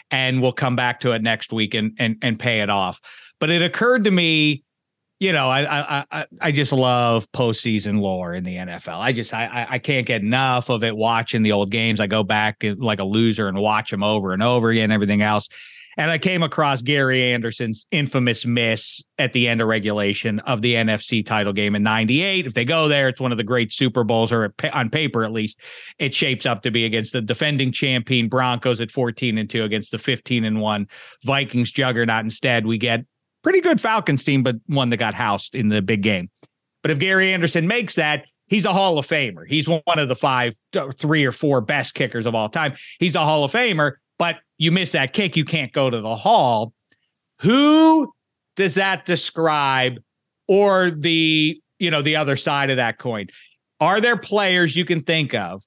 [0.10, 3.02] and we'll come back to it next week and and and pay it off.
[3.42, 4.64] But it occurred to me,
[5.20, 9.00] you know, I I I, just love postseason lore in the NFL.
[9.02, 10.96] I just I- I can't get enough of it.
[10.96, 14.42] Watching the old games, I go back like a loser and watch them over and
[14.42, 14.92] over again.
[14.92, 15.50] Everything else.
[15.98, 20.76] And I came across Gary Anderson's infamous miss at the end of regulation of the
[20.76, 22.46] NFC title game in 98.
[22.46, 25.32] If they go there, it's one of the great Super Bowls, or on paper at
[25.32, 25.60] least,
[25.98, 29.92] it shapes up to be against the defending champion Broncos at 14 and 2 against
[29.92, 30.88] the 15 and 1
[31.24, 32.24] Vikings juggernaut.
[32.24, 33.04] Instead, we get
[33.42, 36.30] pretty good Falcons team, but one that got housed in the big game.
[36.84, 39.48] But if Gary Anderson makes that, he's a Hall of Famer.
[39.48, 42.76] He's one of the five, uh, three or four best kickers of all time.
[43.00, 46.16] He's a Hall of Famer, but you miss that kick, you can't go to the
[46.16, 46.74] Hall.
[47.42, 48.12] Who
[48.56, 50.02] does that describe,
[50.48, 53.28] or the you know the other side of that coin?
[53.80, 55.64] Are there players you can think of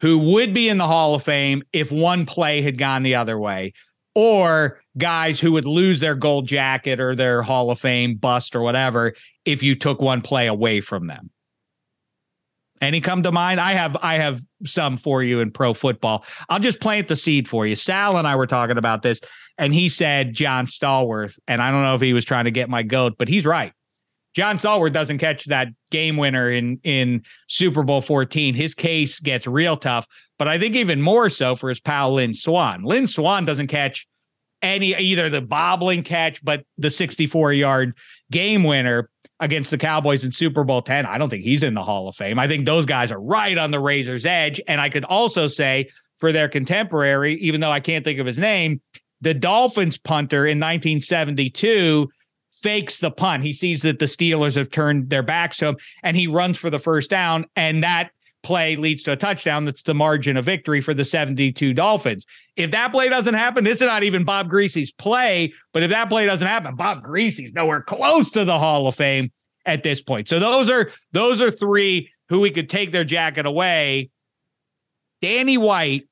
[0.00, 3.38] who would be in the Hall of Fame if one play had gone the other
[3.38, 3.74] way?
[4.14, 8.62] Or guys who would lose their gold jacket or their Hall of Fame bust or
[8.62, 11.30] whatever if you took one play away from them.
[12.80, 13.60] Any come to mind?
[13.60, 16.24] I have I have some for you in pro football.
[16.48, 17.76] I'll just plant the seed for you.
[17.76, 19.20] Sal and I were talking about this,
[19.58, 22.70] and he said John Stallworth, and I don't know if he was trying to get
[22.70, 23.72] my goat, but he's right.
[24.34, 28.54] John Stallworth doesn't catch that game winner in in Super Bowl 14.
[28.54, 30.06] His case gets real tough,
[30.38, 32.82] but I think even more so for his pal Lynn Swann.
[32.82, 34.06] Lynn Swann doesn't catch
[34.62, 37.94] any either the bobbling catch, but the 64 yard
[38.30, 39.09] game winner
[39.40, 41.06] against the Cowboys in Super Bowl 10.
[41.06, 42.38] I don't think he's in the Hall of Fame.
[42.38, 44.60] I think those guys are right on the razor's edge.
[44.68, 45.88] And I could also say
[46.18, 48.80] for their contemporary, even though I can't think of his name,
[49.22, 52.08] the Dolphins punter in 1972
[52.52, 53.42] fakes the punt.
[53.42, 56.68] He sees that the Steelers have turned their backs to him and he runs for
[56.68, 57.46] the first down.
[57.56, 58.10] And that
[58.42, 59.64] play leads to a touchdown.
[59.64, 62.26] That's the margin of victory for the 72 Dolphins.
[62.56, 65.52] If that play doesn't happen, this is not even Bob Griese's play.
[65.72, 69.30] But if that play doesn't happen, Bob Griese's nowhere close to the Hall of Fame
[69.66, 70.28] at this point.
[70.28, 74.10] So those are those are three who we could take their jacket away.
[75.20, 76.08] Danny White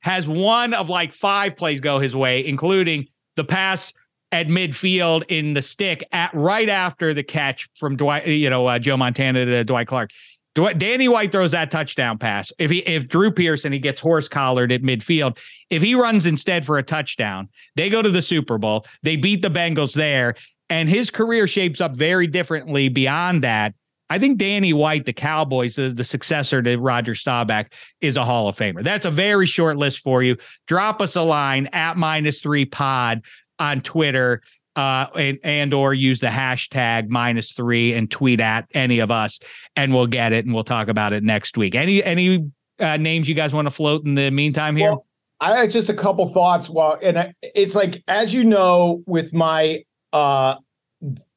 [0.00, 3.06] has one of like five plays go his way, including
[3.36, 3.92] the pass
[4.32, 8.78] at midfield in the stick at right after the catch from Dwight, you know, uh,
[8.78, 10.10] Joe Montana to Dwight Clark.
[10.54, 12.52] Danny White throws that touchdown pass.
[12.58, 15.38] If he if Drew Pearson he gets horse collared at midfield,
[15.70, 18.84] if he runs instead for a touchdown, they go to the Super Bowl.
[19.02, 20.34] They beat the Bengals there,
[20.68, 23.74] and his career shapes up very differently beyond that.
[24.12, 28.48] I think Danny White, the Cowboys, the, the successor to Roger Staubach, is a Hall
[28.48, 28.82] of Famer.
[28.82, 30.36] That's a very short list for you.
[30.66, 33.22] Drop us a line at minus three pod
[33.60, 34.42] on Twitter
[34.76, 39.38] uh, and, and or use the hashtag minus three and tweet at any of us,
[39.76, 41.74] and we'll get it and we'll talk about it next week.
[41.74, 44.90] Any any uh, names you guys want to float in the meantime here?
[44.90, 45.06] Well,
[45.40, 46.68] I had just a couple thoughts.
[46.68, 50.56] Well, and it's like as you know, with my uh,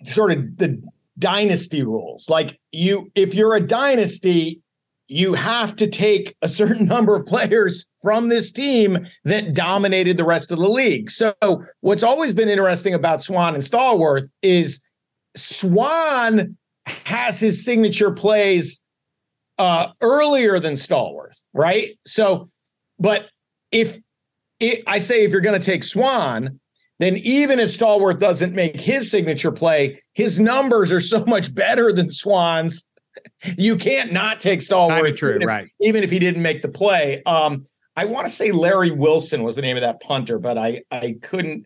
[0.04, 0.82] sort of the
[1.18, 4.62] dynasty rules, like you, if you're a dynasty,
[5.08, 10.24] you have to take a certain number of players from this team that dominated the
[10.24, 11.12] rest of the league.
[11.12, 11.34] So,
[11.82, 14.84] what's always been interesting about Swann and Stallworth is
[15.36, 18.84] Swann has his signature plays
[19.58, 21.86] uh, earlier than Stallworth, right?
[22.06, 22.50] So,
[23.00, 23.30] but
[23.72, 23.98] if
[24.60, 26.60] it, I say if you're going to take Swann,
[27.00, 31.92] then even if Stallworth doesn't make his signature play, his numbers are so much better
[31.92, 32.88] than Swann's.
[33.58, 35.68] You can't not take Stallworth, true, even if, right?
[35.82, 37.22] Even if he didn't make the play.
[37.26, 40.82] Um, I want to say Larry Wilson was the name of that punter, but I
[40.92, 41.66] I couldn't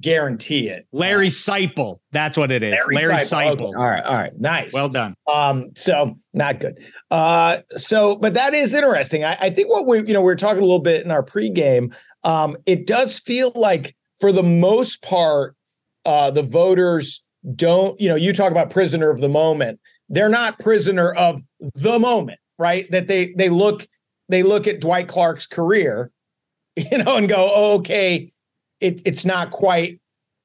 [0.00, 0.86] guarantee it.
[0.92, 1.98] Larry Seiple.
[2.12, 2.72] That's what it is.
[2.72, 3.52] Larry, Larry Seiple.
[3.52, 3.64] Okay.
[3.64, 4.04] All right.
[4.04, 4.32] All right.
[4.38, 4.72] Nice.
[4.74, 5.14] Well done.
[5.26, 6.78] Um, so not good.
[7.10, 9.24] Uh, so, but that is interesting.
[9.24, 11.22] I, I think what we, you know, we were talking a little bit in our
[11.22, 11.94] pregame.
[12.24, 15.56] Um, it does feel like for the most part,
[16.04, 17.22] uh, the voters
[17.54, 19.80] don't, you know, you talk about prisoner of the moment.
[20.08, 21.40] They're not prisoner of
[21.74, 22.90] the moment, right?
[22.90, 23.86] That they they look
[24.28, 26.10] they look at Dwight Clark's career,
[26.76, 28.32] you know, and go, oh, okay,
[28.80, 30.00] it, it's not quite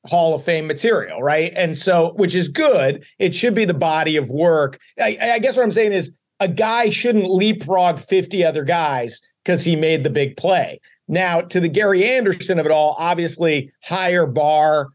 [0.06, 1.52] Hall of Fame material, right?
[1.56, 3.06] And so, which is good.
[3.20, 4.80] It should be the body of work.
[5.00, 9.64] I, I guess what I'm saying is a guy shouldn't leapfrog 50 other guys because
[9.64, 10.80] he made the big play.
[11.08, 14.90] Now, to the Gary Anderson of it all, obviously higher bar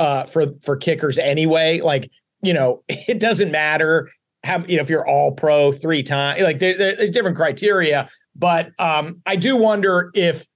[0.00, 1.80] uh, for for kickers anyway.
[1.80, 2.10] Like
[2.42, 4.10] you know, it doesn't matter
[4.42, 6.40] how you know if you're all pro three times.
[6.40, 10.46] Like there, there's different criteria, but um, I do wonder if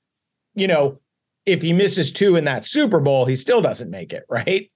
[0.54, 1.00] you know
[1.46, 4.70] if he misses two in that Super Bowl, he still doesn't make it, right?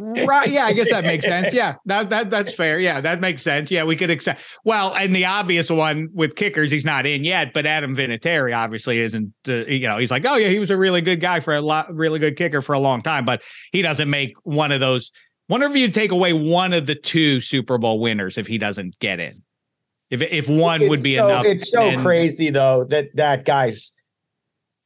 [0.00, 0.48] Right.
[0.48, 1.52] Yeah, I guess that makes sense.
[1.52, 2.78] Yeah, that that that's fair.
[2.78, 3.70] Yeah, that makes sense.
[3.70, 4.42] Yeah, we could accept.
[4.64, 9.00] Well, and the obvious one with kickers, he's not in yet, but Adam Vinatieri obviously
[9.00, 9.32] isn't.
[9.46, 11.60] Uh, you know, he's like, oh yeah, he was a really good guy for a
[11.60, 15.12] lot, really good kicker for a long time, but he doesn't make one of those.
[15.48, 18.98] Wonder if you'd take away one of the two Super Bowl winners if he doesn't
[18.98, 19.42] get in.
[20.10, 21.44] If if one it's would be so, enough.
[21.44, 23.92] It's so then, crazy though that that guy's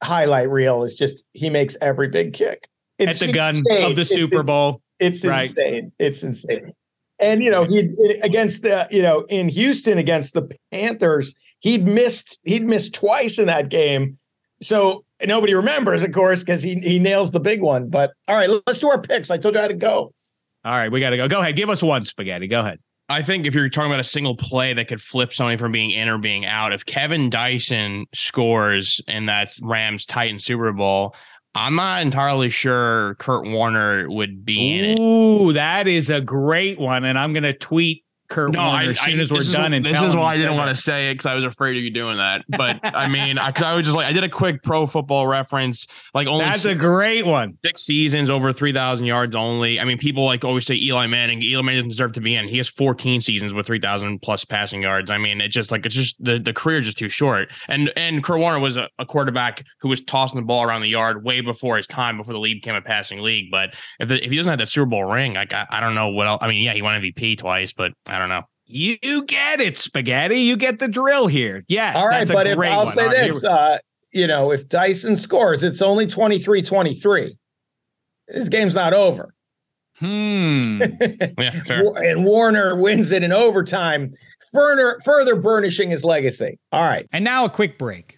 [0.03, 2.67] highlight reel is just he makes every big kick.
[2.99, 4.81] It's at the gun of the Super Bowl.
[4.99, 5.43] It's right.
[5.43, 5.91] insane.
[5.99, 6.71] It's insane.
[7.19, 7.89] And you know, he
[8.23, 13.47] against the you know in Houston against the Panthers, he'd missed he'd missed twice in
[13.47, 14.17] that game.
[14.61, 17.89] So nobody remembers, of course, because he he nails the big one.
[17.89, 19.31] But all right, let's do our picks.
[19.31, 20.13] I told you how to go.
[20.65, 21.27] All right, we got to go.
[21.27, 21.55] Go ahead.
[21.55, 22.47] Give us one spaghetti.
[22.47, 22.79] Go ahead.
[23.09, 25.91] I think if you're talking about a single play that could flip somebody from being
[25.91, 31.15] in or being out, if Kevin Dyson scores in that Rams Titan Super Bowl,
[31.55, 34.99] I'm not entirely sure Kurt Warner would be in it.
[34.99, 37.03] Ooh, that is a great one.
[37.03, 39.73] And I'm going to tweet Kurt no, Warner I, as soon I, as we're done.
[39.73, 41.77] Is, and this is why I didn't want to say it because I was afraid
[41.77, 42.43] of you doing that.
[42.49, 45.27] But I mean, because I, I, was just like, I did a quick pro football
[45.27, 45.87] reference.
[46.13, 47.57] Like only that's six, a great one.
[47.63, 49.79] Six seasons, over three thousand yards only.
[49.79, 51.41] I mean, people like always say Eli Manning.
[51.41, 52.47] Eli Manning doesn't deserve to be in.
[52.47, 55.09] He has 14 seasons with three thousand plus passing yards.
[55.09, 57.49] I mean, it's just like it's just the the career is just too short.
[57.69, 60.89] And and Kurt Warner was a, a quarterback who was tossing the ball around the
[60.89, 63.51] yard way before his time, before the league became a passing league.
[63.51, 65.95] But if the, if he doesn't have that Super Bowl ring, like I, I don't
[65.95, 66.39] know what else.
[66.41, 68.43] I mean, yeah, he won MVP twice, but I don't know.
[68.69, 70.41] You get it, spaghetti.
[70.41, 71.63] You get the drill here.
[71.69, 71.95] Yes.
[71.95, 72.87] All right, but if I'll one.
[72.87, 73.77] say this, uh,
[74.11, 77.31] you know, if Dyson scores, it's only 23-23.
[78.27, 79.33] This game's not over.
[79.99, 80.81] Hmm.
[81.39, 84.13] yeah, and Warner wins it in overtime,
[84.51, 86.59] further further burnishing his legacy.
[86.71, 87.07] All right.
[87.11, 88.16] And now a quick break.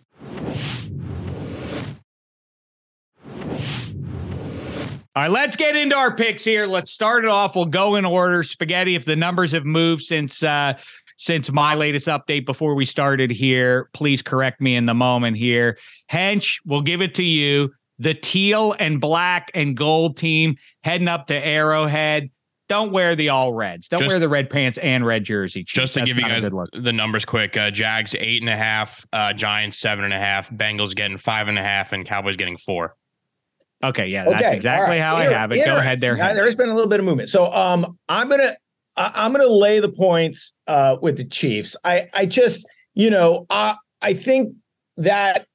[5.16, 6.68] All right, let's get into our picks here.
[6.68, 7.56] Let's start it off.
[7.56, 8.44] We'll go in order.
[8.44, 10.74] Spaghetti, if the numbers have moved since uh
[11.18, 15.78] since my latest update before we started here, please correct me in the moment here.
[16.10, 17.74] Hench, we'll give it to you.
[17.98, 22.30] The teal and black and gold team heading up to Arrowhead.
[22.70, 23.90] Don't wear the all reds.
[23.90, 25.64] Don't just, wear the red pants and red jersey.
[25.64, 29.06] Just to That's give you guys the numbers quick: uh, Jags eight and a half,
[29.12, 32.58] uh, Giants seven and a half, Bengals getting five and a half, and Cowboys getting
[32.58, 32.96] four.
[33.84, 35.02] Okay, yeah, that's okay, exactly right.
[35.02, 35.66] how I have it.
[35.66, 36.16] Go ahead there.
[36.18, 37.30] Now, there's been a little bit of movement.
[37.30, 38.52] So um I'm gonna
[38.98, 41.78] I'm gonna lay the points uh with the Chiefs.
[41.84, 44.54] I I just, you know, I I think
[44.98, 45.48] that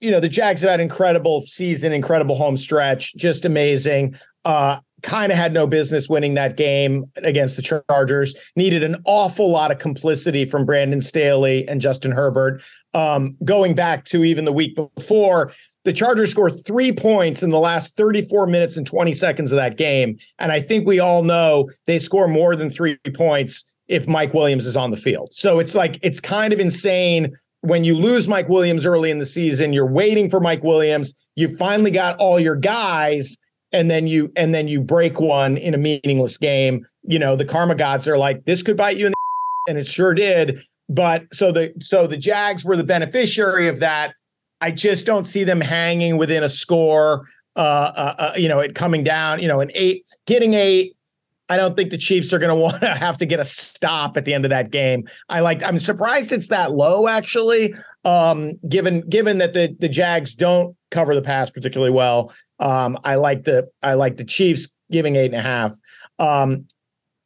[0.00, 4.14] you know the Jags have had incredible season, incredible home stretch, just amazing.
[4.44, 8.34] Uh kind of had no business winning that game against the Chargers.
[8.56, 12.62] Needed an awful lot of complicity from Brandon Staley and Justin Herbert.
[12.94, 15.52] Um, going back to even the week before,
[15.84, 19.76] the Chargers score three points in the last 34 minutes and 20 seconds of that
[19.76, 20.16] game.
[20.38, 24.64] And I think we all know they score more than three points if Mike Williams
[24.64, 25.28] is on the field.
[25.32, 29.26] So it's like, it's kind of insane when you lose Mike Williams early in the
[29.26, 31.14] season, you're waiting for Mike Williams.
[31.34, 33.38] You finally got all your guys,
[33.72, 36.86] and then you and then you break one in a meaningless game.
[37.02, 39.16] You know, the karma gods are like, this could bite you in the
[39.70, 40.60] and it sure did.
[40.90, 44.14] But so the so the Jags were the beneficiary of that.
[44.60, 47.26] I just don't see them hanging within a score.
[47.56, 49.40] Uh, uh, uh you know, it coming down.
[49.40, 50.96] You know, an eight, getting eight.
[51.48, 54.16] I don't think the Chiefs are going to want to have to get a stop
[54.16, 55.06] at the end of that game.
[55.28, 55.62] I like.
[55.62, 57.74] I'm surprised it's that low, actually.
[58.04, 62.32] Um, given given that the the Jags don't cover the pass particularly well.
[62.60, 65.72] Um, I like the I like the Chiefs giving eight and a half.
[66.18, 66.66] Um,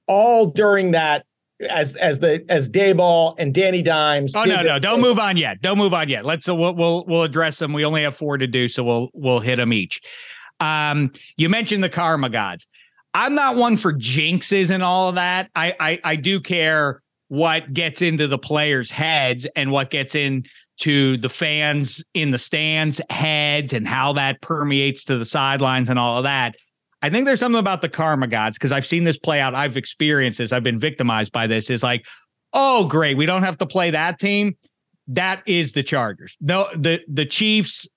[0.07, 1.25] all during that
[1.69, 4.37] as as the as Daboll and Danny Dimes.
[4.37, 5.61] Oh no, no, don't move on yet.
[5.61, 6.25] Don't move on yet.
[6.25, 7.73] Let's uh, we'll, we'll we'll address them.
[7.73, 10.01] We only have four to do, so we'll we'll hit them each.
[10.61, 12.69] Um, you mentioned the karma gods.
[13.15, 15.51] I'm not one for jinxes and all of that.
[15.55, 21.17] I I, I do care what gets into the players' heads and what gets into
[21.17, 26.19] the fans in the stands heads and how that permeates to the sidelines and all
[26.19, 26.57] of that.
[27.03, 29.55] I think there's something about the karma gods because I've seen this play out.
[29.55, 30.53] I've experienced this.
[30.53, 31.71] I've been victimized by this.
[31.71, 32.07] Is like,
[32.53, 34.57] oh, great, we don't have to play that team.
[35.07, 36.37] That is the Chargers.
[36.41, 37.89] No, the the Chiefs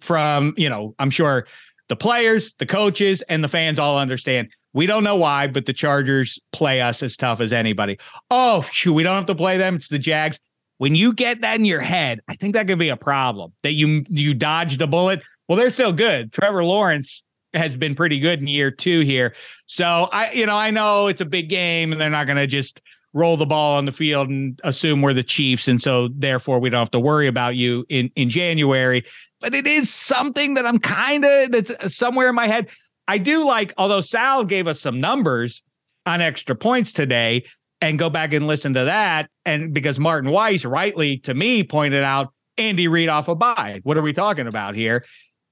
[0.00, 1.46] from you know, I'm sure
[1.88, 4.48] the players, the coaches, and the fans all understand.
[4.72, 7.98] We don't know why, but the Chargers play us as tough as anybody.
[8.30, 9.76] Oh, shoot, we don't have to play them.
[9.76, 10.38] It's the Jags.
[10.78, 13.52] When you get that in your head, I think that could be a problem.
[13.62, 15.22] That you you dodged a bullet.
[15.48, 16.32] Well, they're still good.
[16.32, 17.22] Trevor Lawrence
[17.56, 19.34] has been pretty good in year two here.
[19.66, 22.46] So I, you know, I know it's a big game and they're not going to
[22.46, 22.80] just
[23.12, 25.68] roll the ball on the field and assume we're the Chiefs.
[25.68, 29.04] And so therefore we don't have to worry about you in, in January.
[29.40, 32.68] But it is something that I'm kind of that's somewhere in my head.
[33.08, 35.62] I do like, although Sal gave us some numbers
[36.04, 37.44] on extra points today,
[37.80, 39.28] and go back and listen to that.
[39.44, 43.80] And because Martin Weiss rightly to me pointed out Andy Reid off a bye.
[43.82, 45.04] What are we talking about here?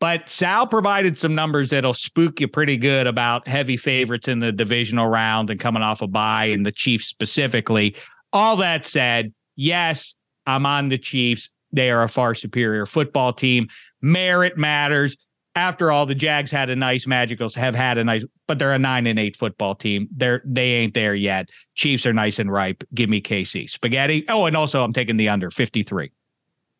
[0.04, 4.52] But Sal provided some numbers that'll spook you pretty good about heavy favorites in the
[4.52, 7.96] divisional round and coming off a bye and the Chiefs specifically.
[8.30, 10.14] All that said, yes,
[10.46, 11.48] I'm on the Chiefs.
[11.72, 13.68] They are a far superior football team.
[14.02, 15.16] Merit matters.
[15.54, 18.78] After all, the Jags had a nice Magicals have had a nice, but they're a
[18.78, 20.06] nine and eight football team.
[20.14, 21.48] They're they ain't there yet.
[21.76, 22.84] Chiefs are nice and ripe.
[22.92, 24.26] Give me KC spaghetti.
[24.28, 26.10] Oh, and also I'm taking the under 53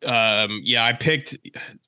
[0.05, 1.37] um, yeah, I picked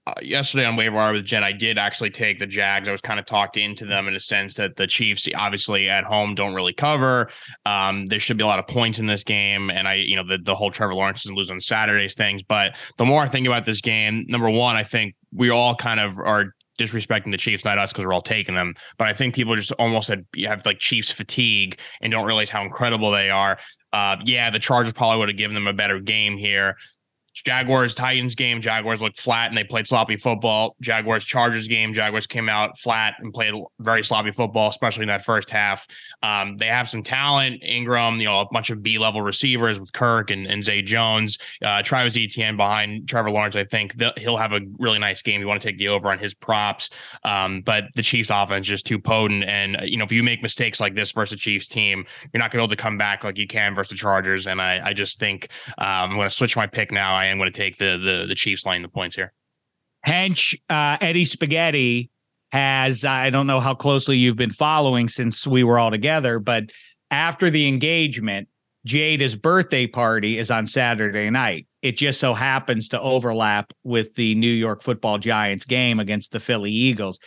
[0.06, 1.44] uh, yesterday on waiver wire with Jen.
[1.44, 2.88] I did actually take the Jags.
[2.88, 6.04] I was kind of talked into them in a sense that the Chiefs, obviously at
[6.04, 7.30] home, don't really cover.
[7.66, 10.26] Um, there should be a lot of points in this game, and I, you know,
[10.26, 12.44] the the whole Trevor Lawrence lose on Saturdays things.
[12.44, 16.00] But the more I think about this game, number one, I think we all kind
[16.00, 18.74] of are disrespecting the Chiefs, not us, because we're all taking them.
[18.98, 22.64] But I think people just almost have, have like Chiefs fatigue and don't realize how
[22.64, 23.58] incredible they are.
[23.94, 26.76] Uh, yeah, the Chargers probably would have given them a better game here.
[27.44, 30.76] Jaguars Titans game, Jaguars looked flat and they played sloppy football.
[30.82, 35.24] Jaguars Chargers game, Jaguars came out flat and played very sloppy football, especially in that
[35.24, 35.88] first half.
[36.24, 39.94] Um, they have some talent, Ingram, you know, a bunch of B level receivers with
[39.94, 43.56] Kirk and, and Zay Jones, uh, Travis Etienne behind Trevor Lawrence.
[43.56, 45.42] I think he'll have a really nice game.
[45.42, 46.90] You want to take the over on his props,
[47.24, 49.44] um, but the Chiefs offense is just too potent.
[49.44, 52.52] And you know, if you make mistakes like this versus the Chiefs team, you're not
[52.52, 54.48] going to be able to come back like you can versus the Chargers.
[54.48, 57.16] And I, I just think um, I'm going to switch my pick now.
[57.16, 59.34] I am going to take the the the Chiefs line the points here.
[60.06, 62.10] Hench uh, Eddie Spaghetti
[62.52, 66.72] has I don't know how closely you've been following since we were all together, but
[67.12, 68.48] after the engagement,
[68.86, 71.68] Jada's birthday party is on Saturday night.
[71.82, 76.40] It just so happens to overlap with the New York Football Giants game against the
[76.40, 77.20] Philly Eagles.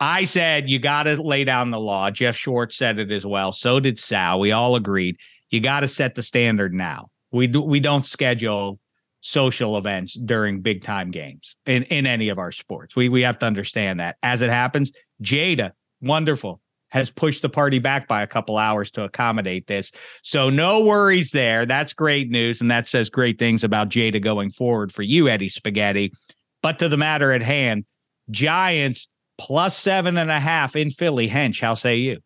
[0.00, 2.10] I said you got to lay down the law.
[2.10, 3.52] Jeff Schwartz said it as well.
[3.52, 4.40] So did Sal.
[4.40, 5.16] We all agreed.
[5.50, 7.08] You got to set the standard now.
[7.30, 8.80] We do, we don't schedule
[9.22, 12.94] social events during big time games in, in any of our sports.
[12.94, 14.16] We we have to understand that.
[14.22, 14.92] As it happens,
[15.22, 15.70] Jada,
[16.02, 16.60] wonderful,
[16.90, 19.92] has pushed the party back by a couple hours to accommodate this.
[20.22, 21.64] So no worries there.
[21.64, 22.60] That's great news.
[22.60, 26.12] And that says great things about Jada going forward for you, Eddie Spaghetti.
[26.60, 27.84] But to the matter at hand,
[28.30, 29.08] Giants
[29.38, 31.28] plus seven and a half in Philly.
[31.28, 32.18] Hench, how say you?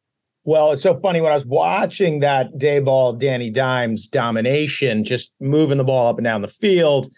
[0.46, 5.76] Well, it's so funny when I was watching that Daboll, Danny Dimes domination, just moving
[5.76, 7.08] the ball up and down the field.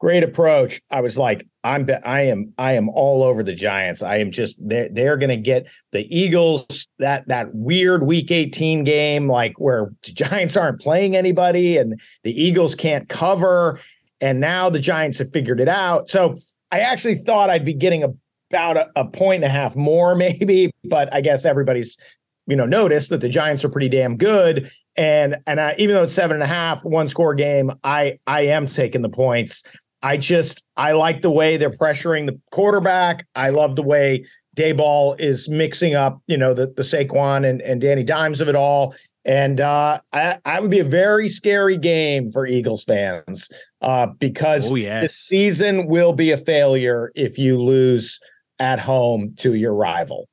[0.00, 0.82] Great approach.
[0.90, 4.02] I was like, I'm I am I am all over the Giants.
[4.02, 9.28] I am just they're they're gonna get the Eagles that that weird week 18 game,
[9.28, 13.78] like where the Giants aren't playing anybody and the Eagles can't cover.
[14.20, 16.10] And now the Giants have figured it out.
[16.10, 16.36] So
[16.72, 18.02] I actually thought I'd be getting
[18.50, 21.96] about a, a point and a half more, maybe, but I guess everybody's
[22.46, 24.70] you know notice that the Giants are pretty damn good.
[24.96, 28.42] And and I, even though it's seven and a half, one score game, I I
[28.42, 29.62] am taking the points.
[30.02, 33.26] I just I like the way they're pressuring the quarterback.
[33.34, 34.26] I love the way
[34.56, 38.54] Daboll is mixing up, you know, the the Saquon and, and Danny Dimes of it
[38.56, 38.94] all.
[39.24, 43.48] And uh, I, I would be a very scary game for Eagles fans
[43.80, 45.02] uh, because Oh, yes.
[45.02, 48.18] the season will be a failure if you lose
[48.58, 50.28] at home to your rival.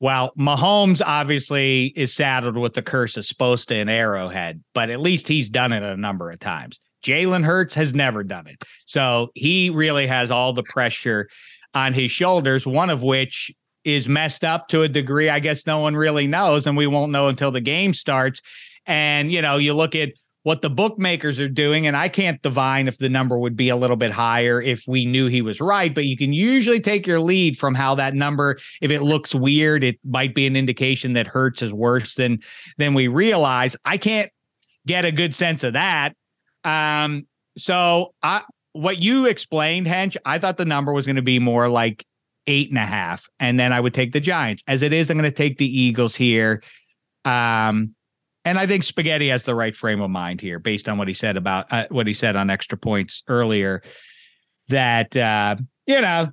[0.00, 5.28] Well, Mahomes obviously is saddled with the curse of Sposta and Arrowhead, but at least
[5.28, 6.80] he's done it a number of times.
[7.04, 8.62] Jalen Hurts has never done it.
[8.86, 11.28] So he really has all the pressure
[11.74, 13.52] on his shoulders, one of which
[13.84, 17.12] is messed up to a degree I guess no one really knows, and we won't
[17.12, 18.40] know until the game starts.
[18.86, 20.10] And, you know, you look at
[20.42, 23.76] what the bookmakers are doing, and I can't divine if the number would be a
[23.76, 27.20] little bit higher if we knew he was right, but you can usually take your
[27.20, 31.26] lead from how that number, if it looks weird, it might be an indication that
[31.26, 32.40] Hurts is worse than
[32.78, 33.76] than we realize.
[33.84, 34.30] I can't
[34.86, 36.14] get a good sense of that.
[36.64, 37.26] Um,
[37.58, 41.68] so I what you explained, Hench, I thought the number was going to be more
[41.68, 42.06] like
[42.46, 44.62] eight and a half, and then I would take the Giants.
[44.66, 46.62] As it is, I'm going to take the Eagles here.
[47.26, 47.94] Um,
[48.44, 51.14] and I think Spaghetti has the right frame of mind here, based on what he
[51.14, 53.82] said about uh, what he said on extra points earlier.
[54.68, 56.30] That uh, you know,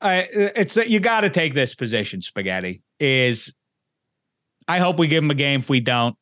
[0.00, 2.20] I, it's that you got to take this position.
[2.20, 3.54] Spaghetti is.
[4.66, 5.60] I hope we give him a game.
[5.60, 6.14] If we don't,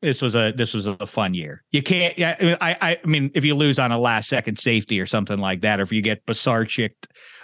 [0.00, 1.62] this was a this was a fun year.
[1.72, 2.18] You can't.
[2.18, 5.04] Yeah, I mean, I I mean, if you lose on a last second safety or
[5.04, 6.92] something like that, or if you get Basarchik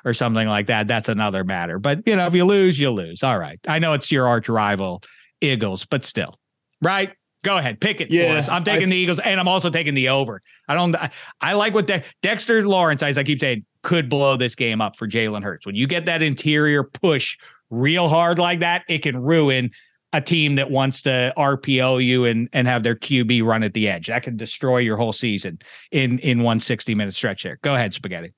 [0.06, 1.78] or something like that, that's another matter.
[1.78, 3.22] But you know, if you lose, you lose.
[3.22, 3.58] All right.
[3.68, 5.02] I know it's your arch rival,
[5.42, 6.38] Eagles, but still,
[6.80, 7.12] right?
[7.46, 8.48] Go ahead, pick it for us.
[8.48, 10.42] I'm taking I- the Eagles, and I'm also taking the over.
[10.68, 10.96] I don't.
[10.96, 14.80] I, I like what De- Dexter Lawrence, as I keep saying, could blow this game
[14.80, 15.64] up for Jalen Hurts.
[15.64, 17.38] When you get that interior push
[17.70, 19.70] real hard like that, it can ruin
[20.12, 23.88] a team that wants to RPO you and and have their QB run at the
[23.88, 24.08] edge.
[24.08, 25.60] That can destroy your whole season
[25.92, 27.60] in in one 60 minute stretch there.
[27.62, 28.34] Go ahead, spaghetti.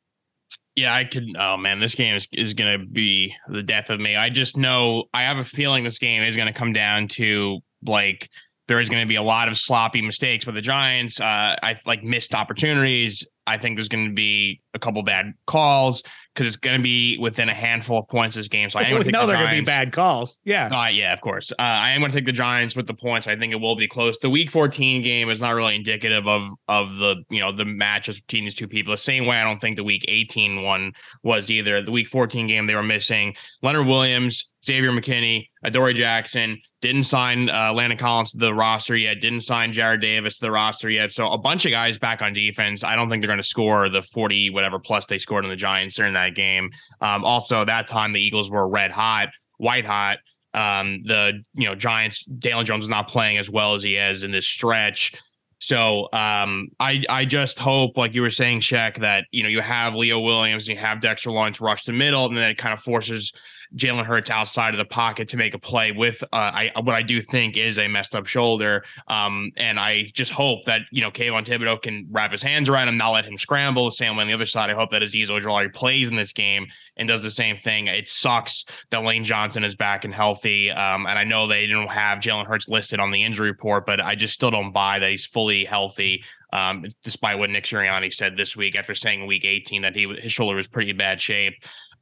[0.77, 1.25] Yeah, I could.
[1.39, 4.17] Oh man, this game is, is going to be the death of me.
[4.17, 7.61] I just know I have a feeling this game is going to come down to
[7.83, 8.29] like
[8.69, 11.21] there is going to be a lot of sloppy mistakes with the Giants.
[11.21, 13.27] Uh, I like missed opportunities.
[13.47, 16.03] I think there's going to be a couple bad calls
[16.35, 18.69] because it's going to be within a handful of points this game.
[18.69, 20.39] So I am going to know the they're going to be bad calls.
[20.45, 20.67] Yeah.
[20.67, 21.51] Uh, yeah, of course.
[21.53, 23.27] Uh, I am going to take the Giants with the points.
[23.27, 24.19] I think it will be close.
[24.19, 28.21] The Week 14 game is not really indicative of of the you know the matches
[28.21, 28.93] between these two people.
[28.93, 30.93] The same way I don't think the Week 18 one
[31.23, 31.83] was either.
[31.83, 36.61] The Week 14 game they were missing Leonard Williams, Xavier McKinney, Adoree Jackson.
[36.81, 39.21] Didn't sign uh, Landon Collins to the roster yet.
[39.21, 41.13] Didn't sign Jarrad Davis to the roster yet.
[41.13, 42.85] So a bunch of guys back on defense.
[42.85, 45.57] I don't think they're going to score the 40 whatever plus they scored on the
[45.57, 46.71] Giants during that game.
[47.01, 50.19] Um, also, that time the Eagles were red hot, white hot.
[50.55, 54.25] Um, the you know Giants, Dalen Jones is not playing as well as he is
[54.25, 55.15] in this stretch.
[55.61, 59.61] So um, I I just hope, like you were saying, Shek, that you know you
[59.61, 62.73] have Leo Williams, and you have Dexter Lawrence rush the middle, and then it kind
[62.73, 63.33] of forces
[63.77, 67.03] Jalen Hurts outside of the pocket to make a play with uh, I what I
[67.03, 68.85] do think is a messed up shoulder.
[69.09, 72.89] Um, and I just hope that you know Kayvon Thibodeaux can wrap his hands around
[72.89, 73.85] him, not let him scramble.
[73.85, 76.33] The same way on the other side, I hope that Azeez Ojulari plays in this
[76.33, 76.67] game
[76.97, 77.87] and does the same thing.
[77.87, 80.71] It sucks that Lane Johnson is back and healthy.
[80.71, 84.01] Um, and I know they didn't have Jalen Hurts listed on the injury report, but
[84.01, 86.25] I just still don't buy that he's fully healthy.
[86.51, 90.33] Um, despite what Nick Sirianni said this week after saying week 18 that he his
[90.33, 91.53] shoulder was pretty bad shape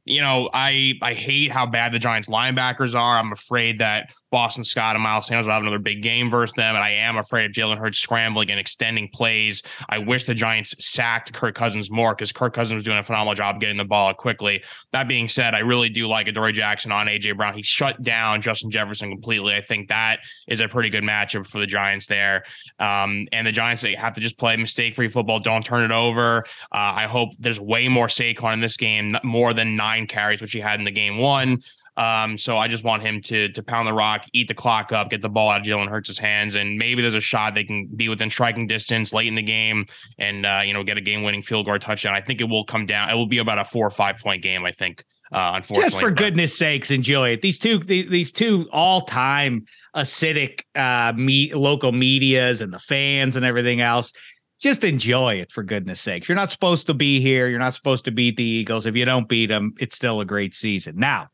[0.07, 3.17] you know, I I hate how bad the Giants linebackers are.
[3.17, 6.75] I'm afraid that Boston Scott and Miles Sanders will have another big game versus them,
[6.75, 9.63] and I am afraid of Jalen Hurts scrambling and extending plays.
[9.89, 13.35] I wish the Giants sacked Kirk Cousins more because Kirk Cousins was doing a phenomenal
[13.35, 14.63] job getting the ball quickly.
[14.91, 17.53] That being said, I really do like Adoree Jackson on AJ Brown.
[17.53, 19.55] He shut down Justin Jefferson completely.
[19.55, 22.43] I think that is a pretty good matchup for the Giants there.
[22.79, 25.39] Um, and the Giants they have to just play mistake-free football.
[25.39, 26.43] Don't turn it over.
[26.71, 30.51] Uh, I hope there's way more Saquon in this game, more than nine carries, which
[30.51, 31.61] he had in the game one.
[31.97, 35.09] Um, so I just want him to to pound the rock, eat the clock up,
[35.09, 37.87] get the ball out of Jalen Hurts' hands, and maybe there's a shot they can
[37.87, 39.85] be within striking distance late in the game
[40.19, 42.13] and uh, you know get a game winning field goal touchdown.
[42.13, 43.09] I think it will come down.
[43.09, 44.63] It will be about a four or five point game.
[44.63, 45.03] I think.
[45.29, 47.41] Uh, unfortunately, Just for but- goodness sakes, enjoy it.
[47.41, 53.45] These two, these, these two all-time acidic uh, me, local medias and the fans and
[53.45, 54.13] everything else.
[54.57, 56.29] Just enjoy it for goodness sakes.
[56.29, 57.49] You're not supposed to be here.
[57.49, 58.85] You're not supposed to beat the Eagles.
[58.85, 60.95] If you don't beat them, it's still a great season.
[60.95, 61.27] Now,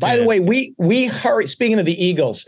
[0.00, 1.46] By the way, we we hurry.
[1.46, 2.46] Speaking of the Eagles,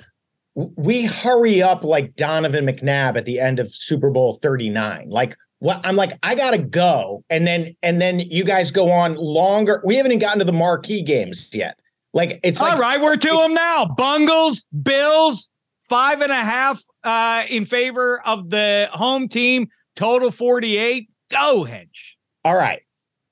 [0.55, 5.09] we hurry up like Donovan McNabb at the end of Super Bowl thirty nine.
[5.09, 5.81] Like what?
[5.85, 9.81] I'm like, I gotta go, and then and then you guys go on longer.
[9.85, 11.79] We haven't even gotten to the marquee games yet.
[12.15, 13.87] Like it's all like right, we're to them now.
[13.87, 15.49] Bungles, Bills,
[15.83, 19.69] five and a half uh, in favor of the home team.
[19.95, 21.09] Total 48.
[21.31, 22.17] Go, Hench.
[22.45, 22.83] all right.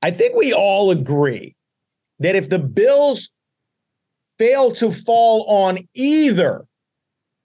[0.03, 1.57] I think we all agree
[2.21, 3.31] that if the Bills
[4.41, 6.65] fail to fall on either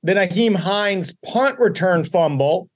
[0.01, 2.69] the Nyheim Hines punt return fumble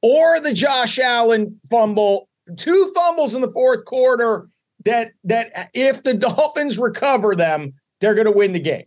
[0.00, 4.48] or the Josh Allen fumble, two fumbles in the fourth quarter
[4.84, 8.86] that that if the Dolphins recover them, they're going to win the game.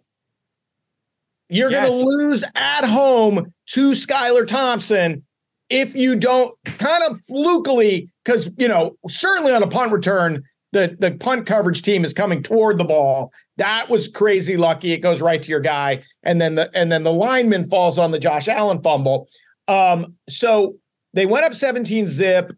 [1.50, 1.90] You're yes.
[1.90, 5.26] going to lose at home to Skylar Thompson
[5.70, 10.96] if you don't kind of flukily, because you know, certainly on a punt return, the,
[11.00, 13.32] the punt coverage team is coming toward the ball.
[13.58, 14.94] That was crazy lucky.
[14.94, 16.04] It goes right to your guy.
[16.24, 19.28] And then the and then the lineman falls on the Josh Allen fumble.
[19.68, 20.76] Um, so
[21.14, 22.54] they went up 17 zip.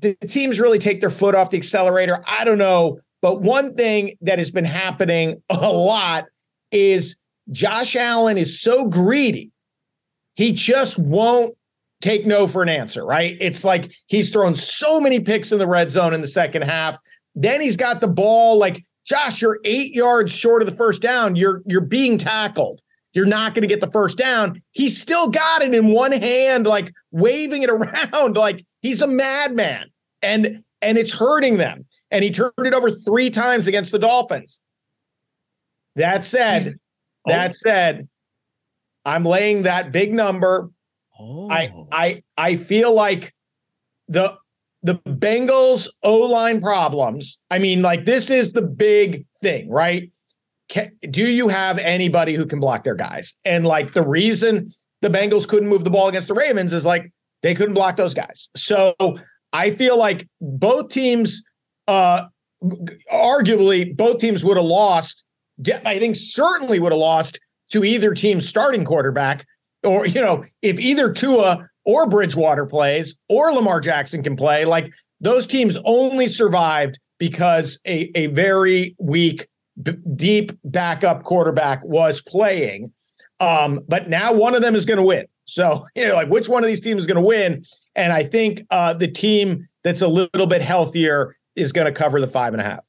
[0.00, 2.22] The teams really take their foot off the accelerator.
[2.26, 3.00] I don't know.
[3.20, 6.26] But one thing that has been happening a lot
[6.70, 7.16] is
[7.50, 9.50] Josh Allen is so greedy.
[10.34, 11.54] He just won't
[12.00, 13.36] take no for an answer, right?
[13.40, 16.96] It's like he's thrown so many picks in the red zone in the second half.
[17.34, 21.36] Then he's got the ball like Josh, you're 8 yards short of the first down.
[21.36, 22.80] You're you're being tackled.
[23.12, 24.60] You're not going to get the first down.
[24.72, 29.90] He's still got it in one hand like waving it around like he's a madman.
[30.22, 31.86] And and it's hurting them.
[32.10, 34.60] And he turned it over 3 times against the Dolphins.
[35.96, 36.76] That said,
[37.26, 37.30] oh.
[37.30, 38.08] that said,
[39.04, 40.70] I'm laying that big number
[41.18, 41.48] Oh.
[41.50, 43.32] I I I feel like
[44.08, 44.36] the
[44.84, 47.42] the Bengals O line problems.
[47.50, 50.12] I mean, like this is the big thing, right?
[50.68, 53.34] Can, do you have anybody who can block their guys?
[53.44, 54.68] And like the reason
[55.00, 57.10] the Bengals couldn't move the ball against the Ravens is like
[57.42, 58.50] they couldn't block those guys.
[58.56, 58.94] So
[59.54, 61.42] I feel like both teams,
[61.88, 62.24] uh,
[63.10, 65.24] arguably, both teams would have lost.
[65.84, 69.46] I think certainly would have lost to either team's starting quarterback
[69.82, 74.92] or you know, if either Tua or Bridgewater plays or Lamar Jackson can play, like
[75.20, 79.48] those teams only survived because a, a very weak,
[79.82, 82.92] b- deep backup quarterback was playing.
[83.40, 85.26] Um, but now one of them is going to win.
[85.44, 87.62] So, you know, like which one of these teams is going to win?
[87.94, 92.20] And I think uh, the team that's a little bit healthier is going to cover
[92.20, 92.84] the five and a half.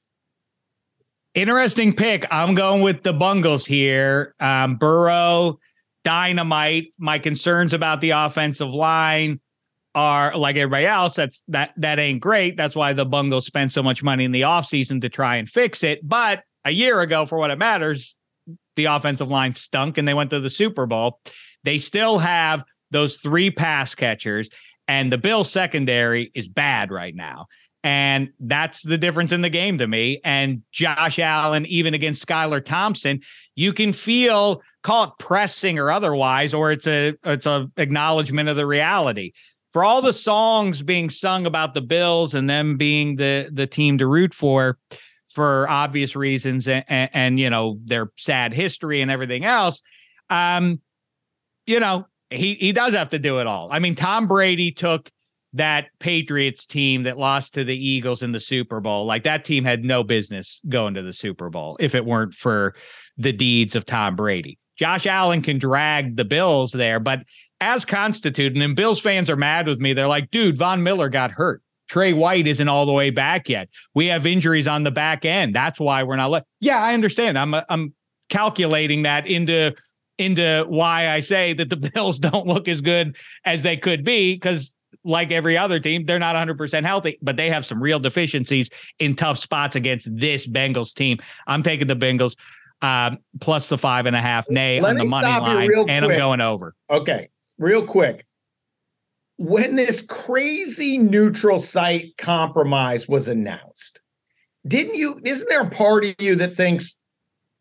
[1.35, 2.25] Interesting pick.
[2.31, 4.33] I'm going with the Bungles here.
[4.39, 5.59] Um, Burrow
[6.05, 6.93] dynamite.
[6.97, 9.41] My concerns about the offensive line
[9.93, 11.15] are like everybody else.
[11.15, 12.55] That's that that ain't great.
[12.55, 15.83] That's why the Bungles spent so much money in the offseason to try and fix
[15.83, 16.07] it.
[16.07, 18.15] But a year ago, for what it matters,
[18.75, 21.19] the offensive line stunk and they went to the Super Bowl.
[21.63, 24.49] They still have those three pass catchers,
[24.87, 27.47] and the Bill secondary is bad right now.
[27.83, 30.19] And that's the difference in the game to me.
[30.23, 33.21] And Josh Allen, even against Skylar Thompson,
[33.53, 38.55] you can feel call it pressing or otherwise, or it's a it's a acknowledgement of
[38.55, 39.31] the reality.
[39.71, 43.97] For all the songs being sung about the Bills and them being the the team
[43.97, 44.77] to root for,
[45.27, 49.81] for obvious reasons, and, and, and you know their sad history and everything else,
[50.29, 50.79] um,
[51.65, 53.69] you know he he does have to do it all.
[53.71, 55.09] I mean, Tom Brady took
[55.53, 59.05] that Patriots team that lost to the Eagles in the Super Bowl.
[59.05, 62.75] Like that team had no business going to the Super Bowl if it weren't for
[63.17, 64.59] the deeds of Tom Brady.
[64.77, 67.23] Josh Allen can drag the Bills there, but
[67.61, 69.93] as constituted, and Bills fans are mad with me.
[69.93, 71.61] They're like, dude, Von Miller got hurt.
[71.87, 73.69] Tre White isn't all the way back yet.
[73.93, 75.55] We have injuries on the back end.
[75.55, 76.31] That's why we're not.
[76.31, 76.45] Le-.
[76.59, 77.37] Yeah, I understand.
[77.37, 77.93] I'm I'm
[78.29, 79.75] calculating that into
[80.17, 83.15] into why I say that the Bills don't look as good
[83.45, 87.49] as they could be because like every other team, they're not 100% healthy, but they
[87.49, 91.19] have some real deficiencies in tough spots against this Bengals team.
[91.45, 92.35] I'm taking the Bengals
[92.85, 96.11] um, plus the five and a half nay Let on the money line, and I'm
[96.11, 96.75] going over.
[96.89, 98.25] Okay, real quick.
[99.37, 104.01] When this crazy neutral site compromise was announced,
[104.67, 105.19] didn't you?
[105.25, 106.97] Isn't there a part of you that thinks,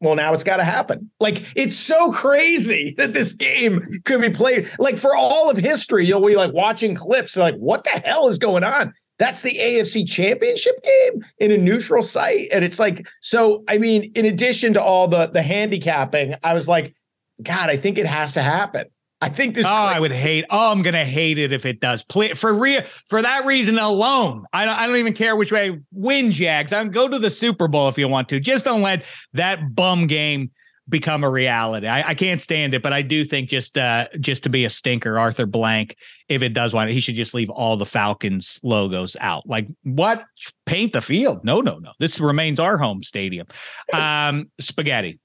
[0.00, 1.10] well, now it's got to happen?
[1.20, 4.70] Like it's so crazy that this game could be played.
[4.78, 8.38] Like for all of history, you'll be like watching clips, like what the hell is
[8.38, 8.92] going on?
[9.18, 12.48] That's the AFC championship game in a neutral site.
[12.52, 16.68] And it's like, so I mean, in addition to all the the handicapping, I was
[16.68, 16.94] like,
[17.42, 18.86] God, I think it has to happen.
[19.20, 19.64] I think this.
[19.64, 20.44] Oh, I would hate.
[20.50, 22.04] Oh, I'm gonna hate it if it does.
[22.04, 24.44] Play for real for that reason alone.
[24.52, 24.76] I don't.
[24.76, 25.80] I don't even care which way.
[25.92, 26.72] Win Jags.
[26.74, 28.40] I'm go to the Super Bowl if you want to.
[28.40, 30.50] Just don't let that bum game
[30.88, 31.86] become a reality.
[31.86, 34.70] I, I, can't stand it, but I do think just uh just to be a
[34.70, 35.96] stinker, Arthur Blank,
[36.28, 39.46] if it does want it, he should just leave all the Falcons logos out.
[39.46, 40.24] Like what?
[40.66, 41.44] Paint the field?
[41.44, 41.92] No, no, no.
[41.98, 43.46] This remains our home stadium.
[43.92, 45.20] Um, spaghetti.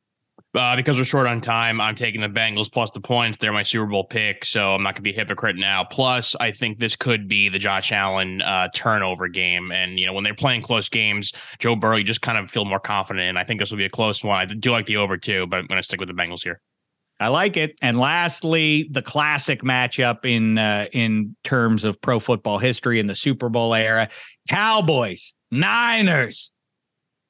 [0.55, 3.37] Uh, because we're short on time, I'm taking the Bengals plus the points.
[3.37, 5.83] They're my Super Bowl pick, so I'm not going to be a hypocrite now.
[5.83, 9.71] Plus, I think this could be the Josh Allen uh, turnover game.
[9.71, 12.65] And, you know, when they're playing close games, Joe Burrow, you just kind of feel
[12.65, 13.29] more confident.
[13.29, 14.39] And I think this will be a close one.
[14.39, 16.59] I do like the over too, but I'm going to stick with the Bengals here.
[17.19, 17.77] I like it.
[17.81, 23.15] And lastly, the classic matchup in uh, in terms of pro football history in the
[23.15, 24.07] Super Bowl era:
[24.49, 26.53] Cowboys, Niners.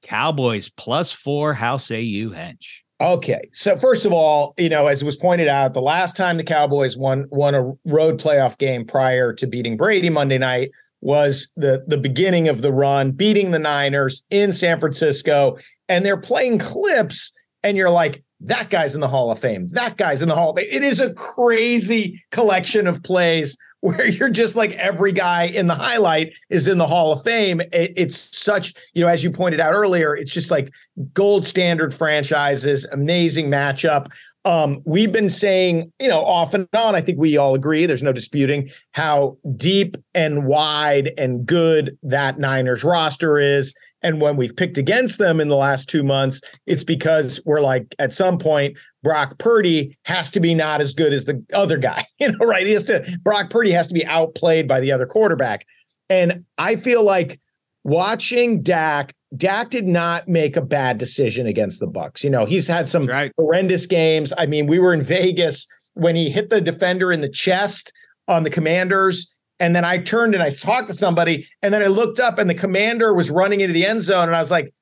[0.03, 1.53] Cowboys plus four.
[1.53, 2.81] How say you, Hench?
[3.01, 3.41] Okay.
[3.53, 6.97] So first of all, you know, as was pointed out, the last time the Cowboys
[6.97, 10.71] won won a road playoff game prior to beating Brady Monday night
[11.01, 16.19] was the the beginning of the run, beating the Niners in San Francisco, and they're
[16.19, 17.31] playing clips,
[17.63, 19.67] and you're like, that guy's in the Hall of Fame.
[19.67, 20.67] That guy's in the Hall of Fame.
[20.69, 25.75] It is a crazy collection of plays where you're just like every guy in the
[25.75, 27.61] highlight is in the Hall of Fame.
[27.61, 30.73] It, it's such, you know, as you pointed out earlier, it's just like
[31.13, 34.07] gold standard franchises, amazing matchup.
[34.45, 38.03] Um, we've been saying, you know, off and on, I think we all agree, there's
[38.03, 43.73] no disputing how deep and wide and good that Niners roster is.
[44.01, 47.93] And when we've picked against them in the last two months, it's because we're like,
[47.99, 52.03] at some point, Brock Purdy has to be not as good as the other guy,
[52.19, 52.65] you know, right?
[52.65, 55.65] He has to, Brock Purdy has to be outplayed by the other quarterback.
[56.09, 57.39] And I feel like
[57.83, 62.23] watching Dak, Dak did not make a bad decision against the Bucs.
[62.23, 63.31] You know, he's had some right.
[63.37, 64.33] horrendous games.
[64.37, 67.93] I mean, we were in Vegas when he hit the defender in the chest
[68.27, 71.87] on the Commanders and then I turned and I talked to somebody, and then I
[71.87, 74.27] looked up and the commander was running into the end zone.
[74.27, 74.73] And I was like,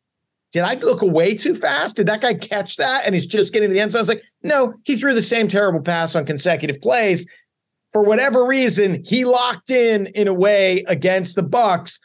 [0.51, 1.97] did I look away too fast?
[1.97, 3.05] Did that guy catch that?
[3.05, 3.99] And he's just getting to the end zone.
[3.99, 7.27] I was like, no, he threw the same terrible pass on consecutive plays.
[7.91, 11.99] For whatever reason, he locked in in a way against the Bucs.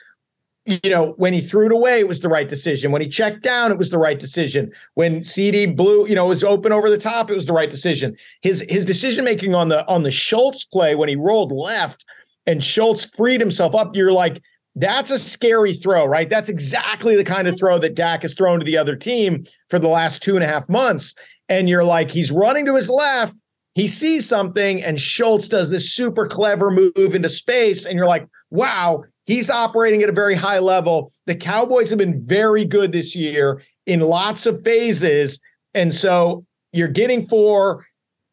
[0.64, 2.93] You know, when he threw it away, it was the right decision.
[2.93, 4.70] When he checked down, it was the right decision.
[4.95, 8.16] When CeeDee blew, you know, was open over the top, it was the right decision.
[8.43, 12.05] His his decision making on the on the Schultz play when he rolled left
[12.47, 14.43] and Schultz freed himself up, you're like,
[14.75, 16.29] that's a scary throw, right?
[16.29, 19.79] That's exactly the kind of throw that Dak has thrown to the other team for
[19.79, 21.14] the last two and a half months.
[21.49, 23.37] And you're like, he's running to his left.
[23.75, 27.87] He sees something, and Schultz does this super clever move into space.
[27.87, 31.11] And you're like, wow, he's operating at a very high level.
[31.27, 35.41] The Cowboys have been very good this year in lots of phases.
[35.75, 37.87] And so you're getting four.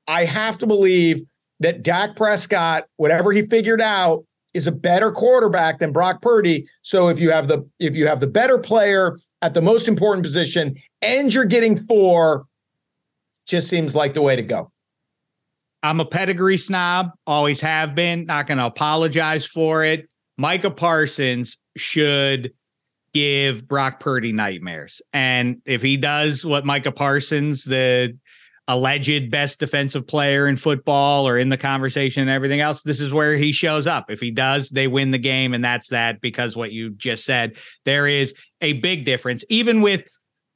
[0.07, 1.21] I have to believe
[1.61, 6.67] that Dak Prescott, whatever he figured out, is a better quarterback than Brock Purdy.
[6.81, 10.23] So if you have the if you have the better player at the most important
[10.23, 12.45] position and you're getting four,
[13.45, 14.71] just seems like the way to go.
[15.81, 20.09] I'm a pedigree snob, always have been, not going to apologize for it.
[20.37, 22.51] Micah Parsons should
[23.13, 25.01] give Brock Purdy nightmares.
[25.13, 28.17] And if he does what Micah Parsons, the
[28.69, 33.11] alleged best defensive player in football or in the conversation and everything else, this is
[33.11, 34.11] where he shows up.
[34.11, 35.55] If he does, they win the game.
[35.55, 40.07] And that's that because what you just said, there is a big difference, even with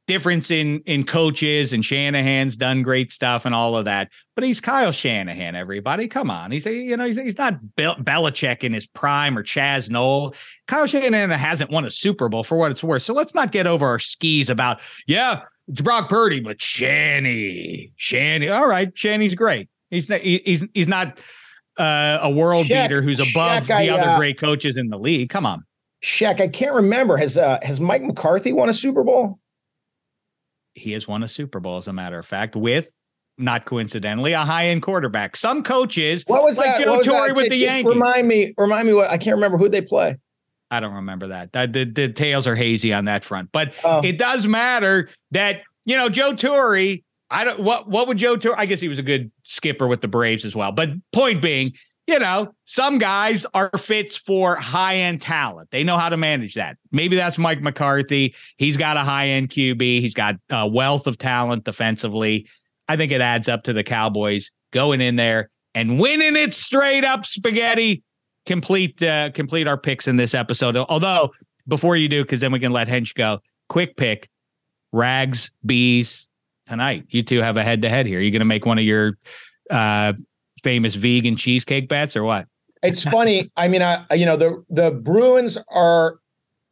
[0.06, 4.12] difference in in coaches and Shanahan's done great stuff and all of that.
[4.36, 6.08] But he's Kyle Shanahan, everybody.
[6.08, 6.52] Come on.
[6.52, 10.36] He's a, you know, he's, he's not Bill, Belichick in his prime or Chaz Noll.
[10.68, 13.02] Kyle Shanahan hasn't won a Super Bowl for what it's worth.
[13.02, 18.50] So let's not get over our skis about, yeah, it's Brock Purdy, but Shanny, Shanny.
[18.50, 19.70] All right, Shanny's great.
[19.90, 21.20] He's not, he's he's not
[21.78, 24.90] uh, a world Shek, beater who's above Shek, the I, other uh, great coaches in
[24.90, 25.30] the league.
[25.30, 25.64] Come on,
[26.02, 26.42] Shek.
[26.42, 27.18] I can't remember.
[27.18, 29.40] Has uh, has Mike McCarthy won a Super Bowl?
[30.74, 32.92] He has won a Super Bowl, as a matter of fact, with
[33.38, 35.36] not coincidentally a high end quarterback.
[35.36, 36.84] Some coaches, what was like that?
[36.84, 37.94] Joe Torre with the Just Yankees.
[37.94, 40.18] Remind me, remind me what I can't remember who they play.
[40.72, 41.54] I don't remember that.
[41.54, 44.02] The, the details are hazy on that front, but oh.
[44.04, 46.98] it does matter that you know Joe Torre.
[47.30, 48.58] I don't what what would Joe Torre?
[48.58, 50.72] I guess he was a good skipper with the Braves as well.
[50.72, 51.74] But point being,
[52.08, 55.70] you know, some guys are fits for high end talent.
[55.72, 56.78] They know how to manage that.
[56.92, 58.36] Maybe that's Mike McCarthy.
[58.58, 59.82] He's got a high end QB.
[59.82, 62.48] He's got a wealth of talent defensively.
[62.88, 67.06] I think it adds up to the Cowboys going in there and winning it straight
[67.06, 68.04] up spaghetti
[68.46, 70.76] complete uh, complete our picks in this episode.
[70.76, 71.32] Although
[71.68, 73.40] before you do, because then we can let Hench go.
[73.70, 74.30] Quick pick:
[74.92, 76.30] Rags, bees
[76.66, 77.06] tonight.
[77.10, 78.20] You two have a head to head here.
[78.20, 79.18] Are you going to make one of your
[79.70, 80.14] uh,
[80.62, 82.48] famous vegan cheesecake bets or what?
[82.82, 83.50] It's funny.
[83.56, 86.18] I mean, I you know the the Bruins are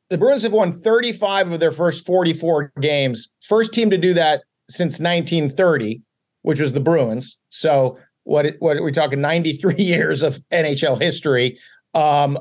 [0.10, 3.30] the Bruins have won 35 of their first 44 games.
[3.42, 6.02] First team to do that since 1930,
[6.42, 7.40] which was the Bruins.
[7.50, 7.98] So
[8.32, 11.60] what what are we talking 93 years of NHL history.
[11.94, 12.40] Um,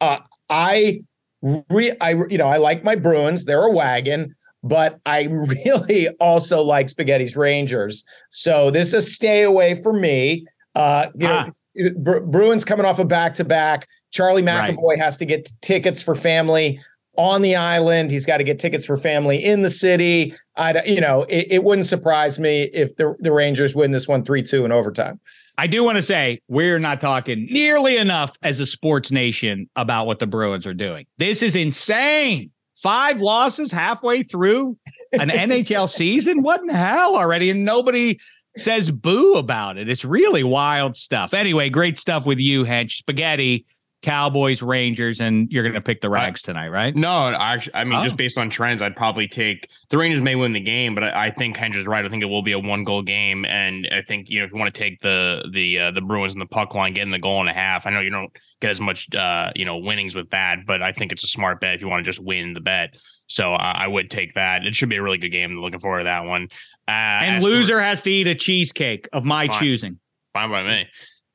[0.00, 0.18] uh,
[0.50, 1.02] I
[1.42, 3.44] re, I you know I like my Bruins.
[3.44, 8.04] They're a wagon, but I really also like Spaghetti's Rangers.
[8.30, 10.46] So this is a stay away for me.
[10.74, 12.20] Uh, you know, ah.
[12.20, 13.86] Bruins coming off a back to back.
[14.12, 14.98] Charlie McAvoy right.
[14.98, 16.78] has to get tickets for family
[17.16, 18.10] on the island.
[18.10, 20.34] He's got to get tickets for family in the city.
[20.56, 24.24] I, you know, it, it wouldn't surprise me if the, the Rangers win this one
[24.24, 25.20] 3 2 in overtime.
[25.58, 30.06] I do want to say we're not talking nearly enough as a sports nation about
[30.06, 31.06] what the Bruins are doing.
[31.18, 32.50] This is insane.
[32.76, 34.76] Five losses halfway through
[35.12, 36.42] an NHL season.
[36.42, 37.50] What in the hell already?
[37.50, 38.18] And nobody
[38.56, 39.88] says boo about it.
[39.88, 41.32] It's really wild stuff.
[41.32, 42.92] Anyway, great stuff with you, Hench.
[42.92, 43.66] Spaghetti
[44.06, 46.94] Cowboys, Rangers, and you're going to pick the Rags tonight, right?
[46.94, 48.04] No, actually, I mean, oh.
[48.04, 51.26] just based on trends, I'd probably take the Rangers may win the game, but I,
[51.26, 52.04] I think Hendricks right.
[52.04, 54.52] I think it will be a one goal game, and I think you know if
[54.52, 57.18] you want to take the the uh, the Bruins and the puck line, getting the
[57.18, 57.84] goal and a half.
[57.84, 58.30] I know you don't
[58.60, 61.60] get as much uh, you know winnings with that, but I think it's a smart
[61.60, 62.94] bet if you want to just win the bet.
[63.26, 64.64] So uh, I would take that.
[64.64, 65.56] It should be a really good game.
[65.56, 66.46] Looking forward to that one.
[66.86, 69.58] Uh, and loser for, has to eat a cheesecake of my fine.
[69.58, 69.98] choosing.
[70.32, 70.86] Fine by me.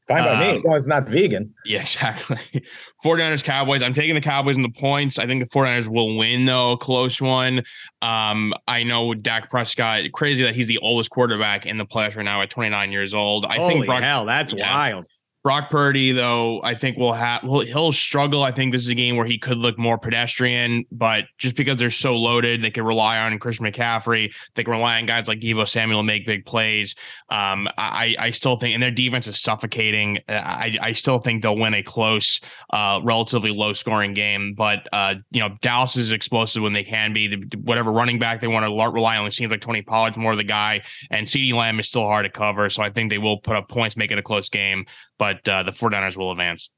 [0.07, 1.53] Fine by um, me, as long as it's not vegan.
[1.65, 2.37] Yeah, exactly.
[3.05, 3.83] 49ers Cowboys.
[3.83, 5.19] I'm taking the Cowboys in the points.
[5.19, 7.59] I think the 49ers will win, though, a close one.
[8.01, 12.23] Um, I know Dak Prescott, crazy that he's the oldest quarterback in the playoffs right
[12.23, 13.45] now at 29 years old.
[13.45, 15.05] I Holy think Brock, hell, that's yeah, wild.
[15.43, 18.43] Brock Purdy, though, I think will have will he'll struggle.
[18.43, 21.77] I think this is a game where he could look more pedestrian, but just because
[21.77, 24.35] they're so loaded, they can rely on Christian McCaffrey.
[24.53, 26.95] They can rely on guys like Deebo Samuel to make big plays.
[27.29, 30.19] Um, I I still think, and their defense is suffocating.
[30.29, 32.39] I I still think they'll win a close,
[32.69, 34.53] uh, relatively low scoring game.
[34.53, 37.27] But uh, you know, Dallas is explosive when they can be.
[37.27, 40.35] The, whatever running back they want to rely on, it seems like Tony Pollard's more
[40.35, 42.69] the guy, and CeeDee Lamb is still hard to cover.
[42.69, 44.85] So I think they will put up points, make it a close game
[45.21, 46.71] but uh, the 49ers will advance.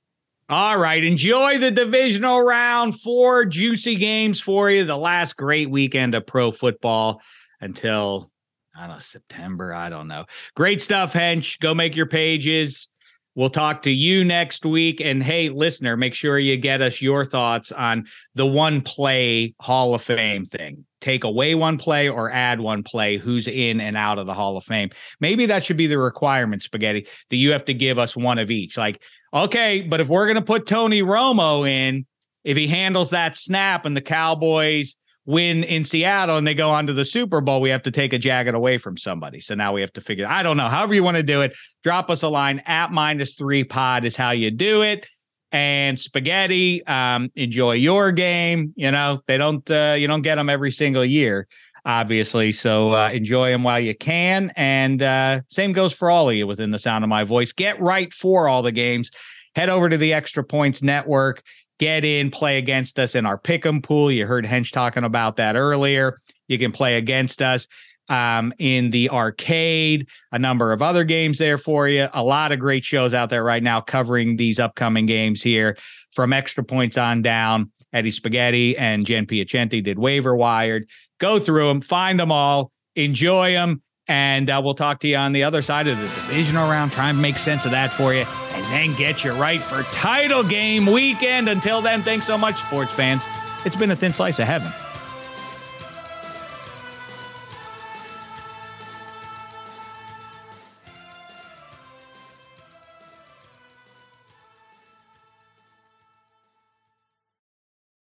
[0.49, 1.01] All right.
[1.01, 2.99] Enjoy the divisional round.
[2.99, 4.83] Four juicy games for you.
[4.83, 7.21] The last great weekend of pro football
[7.61, 8.29] until,
[8.75, 9.73] I don't know, September.
[9.73, 10.25] I don't know.
[10.57, 11.57] Great stuff, Hench.
[11.61, 12.89] Go make your pages.
[13.35, 15.01] We'll talk to you next week.
[15.01, 18.05] And hey, listener, make sure you get us your thoughts on
[18.35, 20.85] the one play Hall of Fame thing.
[21.01, 23.17] Take away one play or add one play.
[23.17, 24.89] Who's in and out of the Hall of Fame?
[25.19, 28.51] Maybe that should be the requirement, Spaghetti, that you have to give us one of
[28.51, 28.77] each.
[28.77, 29.01] Like,
[29.33, 32.05] okay, but if we're going to put Tony Romo in,
[32.43, 34.95] if he handles that snap and the Cowboys
[35.25, 38.13] win in Seattle and they go on to the Super Bowl, we have to take
[38.13, 39.39] a jacket away from somebody.
[39.39, 40.27] So now we have to figure.
[40.27, 40.67] I don't know.
[40.67, 44.15] However you want to do it, drop us a line at minus three pod is
[44.15, 45.07] how you do it.
[45.51, 48.73] And spaghetti, um, enjoy your game.
[48.75, 49.69] You know they don't.
[49.69, 51.47] Uh, you don't get them every single year,
[51.85, 52.51] obviously.
[52.51, 54.51] So uh, enjoy them while you can.
[54.55, 57.53] And uh, same goes for all of you within the sound of my voice.
[57.53, 59.11] Get right for all the games.
[59.55, 61.43] Head over to the Extra Points Network
[61.83, 64.09] get in, play against us in our pick'em pool.
[64.09, 66.17] You heard Hench talking about that earlier.
[66.47, 67.67] You can play against us
[68.07, 72.07] um, in the arcade, a number of other games there for you.
[72.13, 75.75] A lot of great shows out there right now covering these upcoming games here
[76.13, 77.69] from extra points on down.
[77.91, 80.87] Eddie Spaghetti and Jen Piacenti did waiver wired.
[81.19, 83.81] Go through them, find them all, enjoy them.
[84.07, 86.91] And uh, we'll talk to you on the other side of the divisional round.
[86.91, 90.43] Try and make sense of that for you, and then get you right for title
[90.43, 91.47] game weekend.
[91.47, 93.23] Until then, thanks so much, sports fans.
[93.65, 94.71] It's been a thin slice of heaven.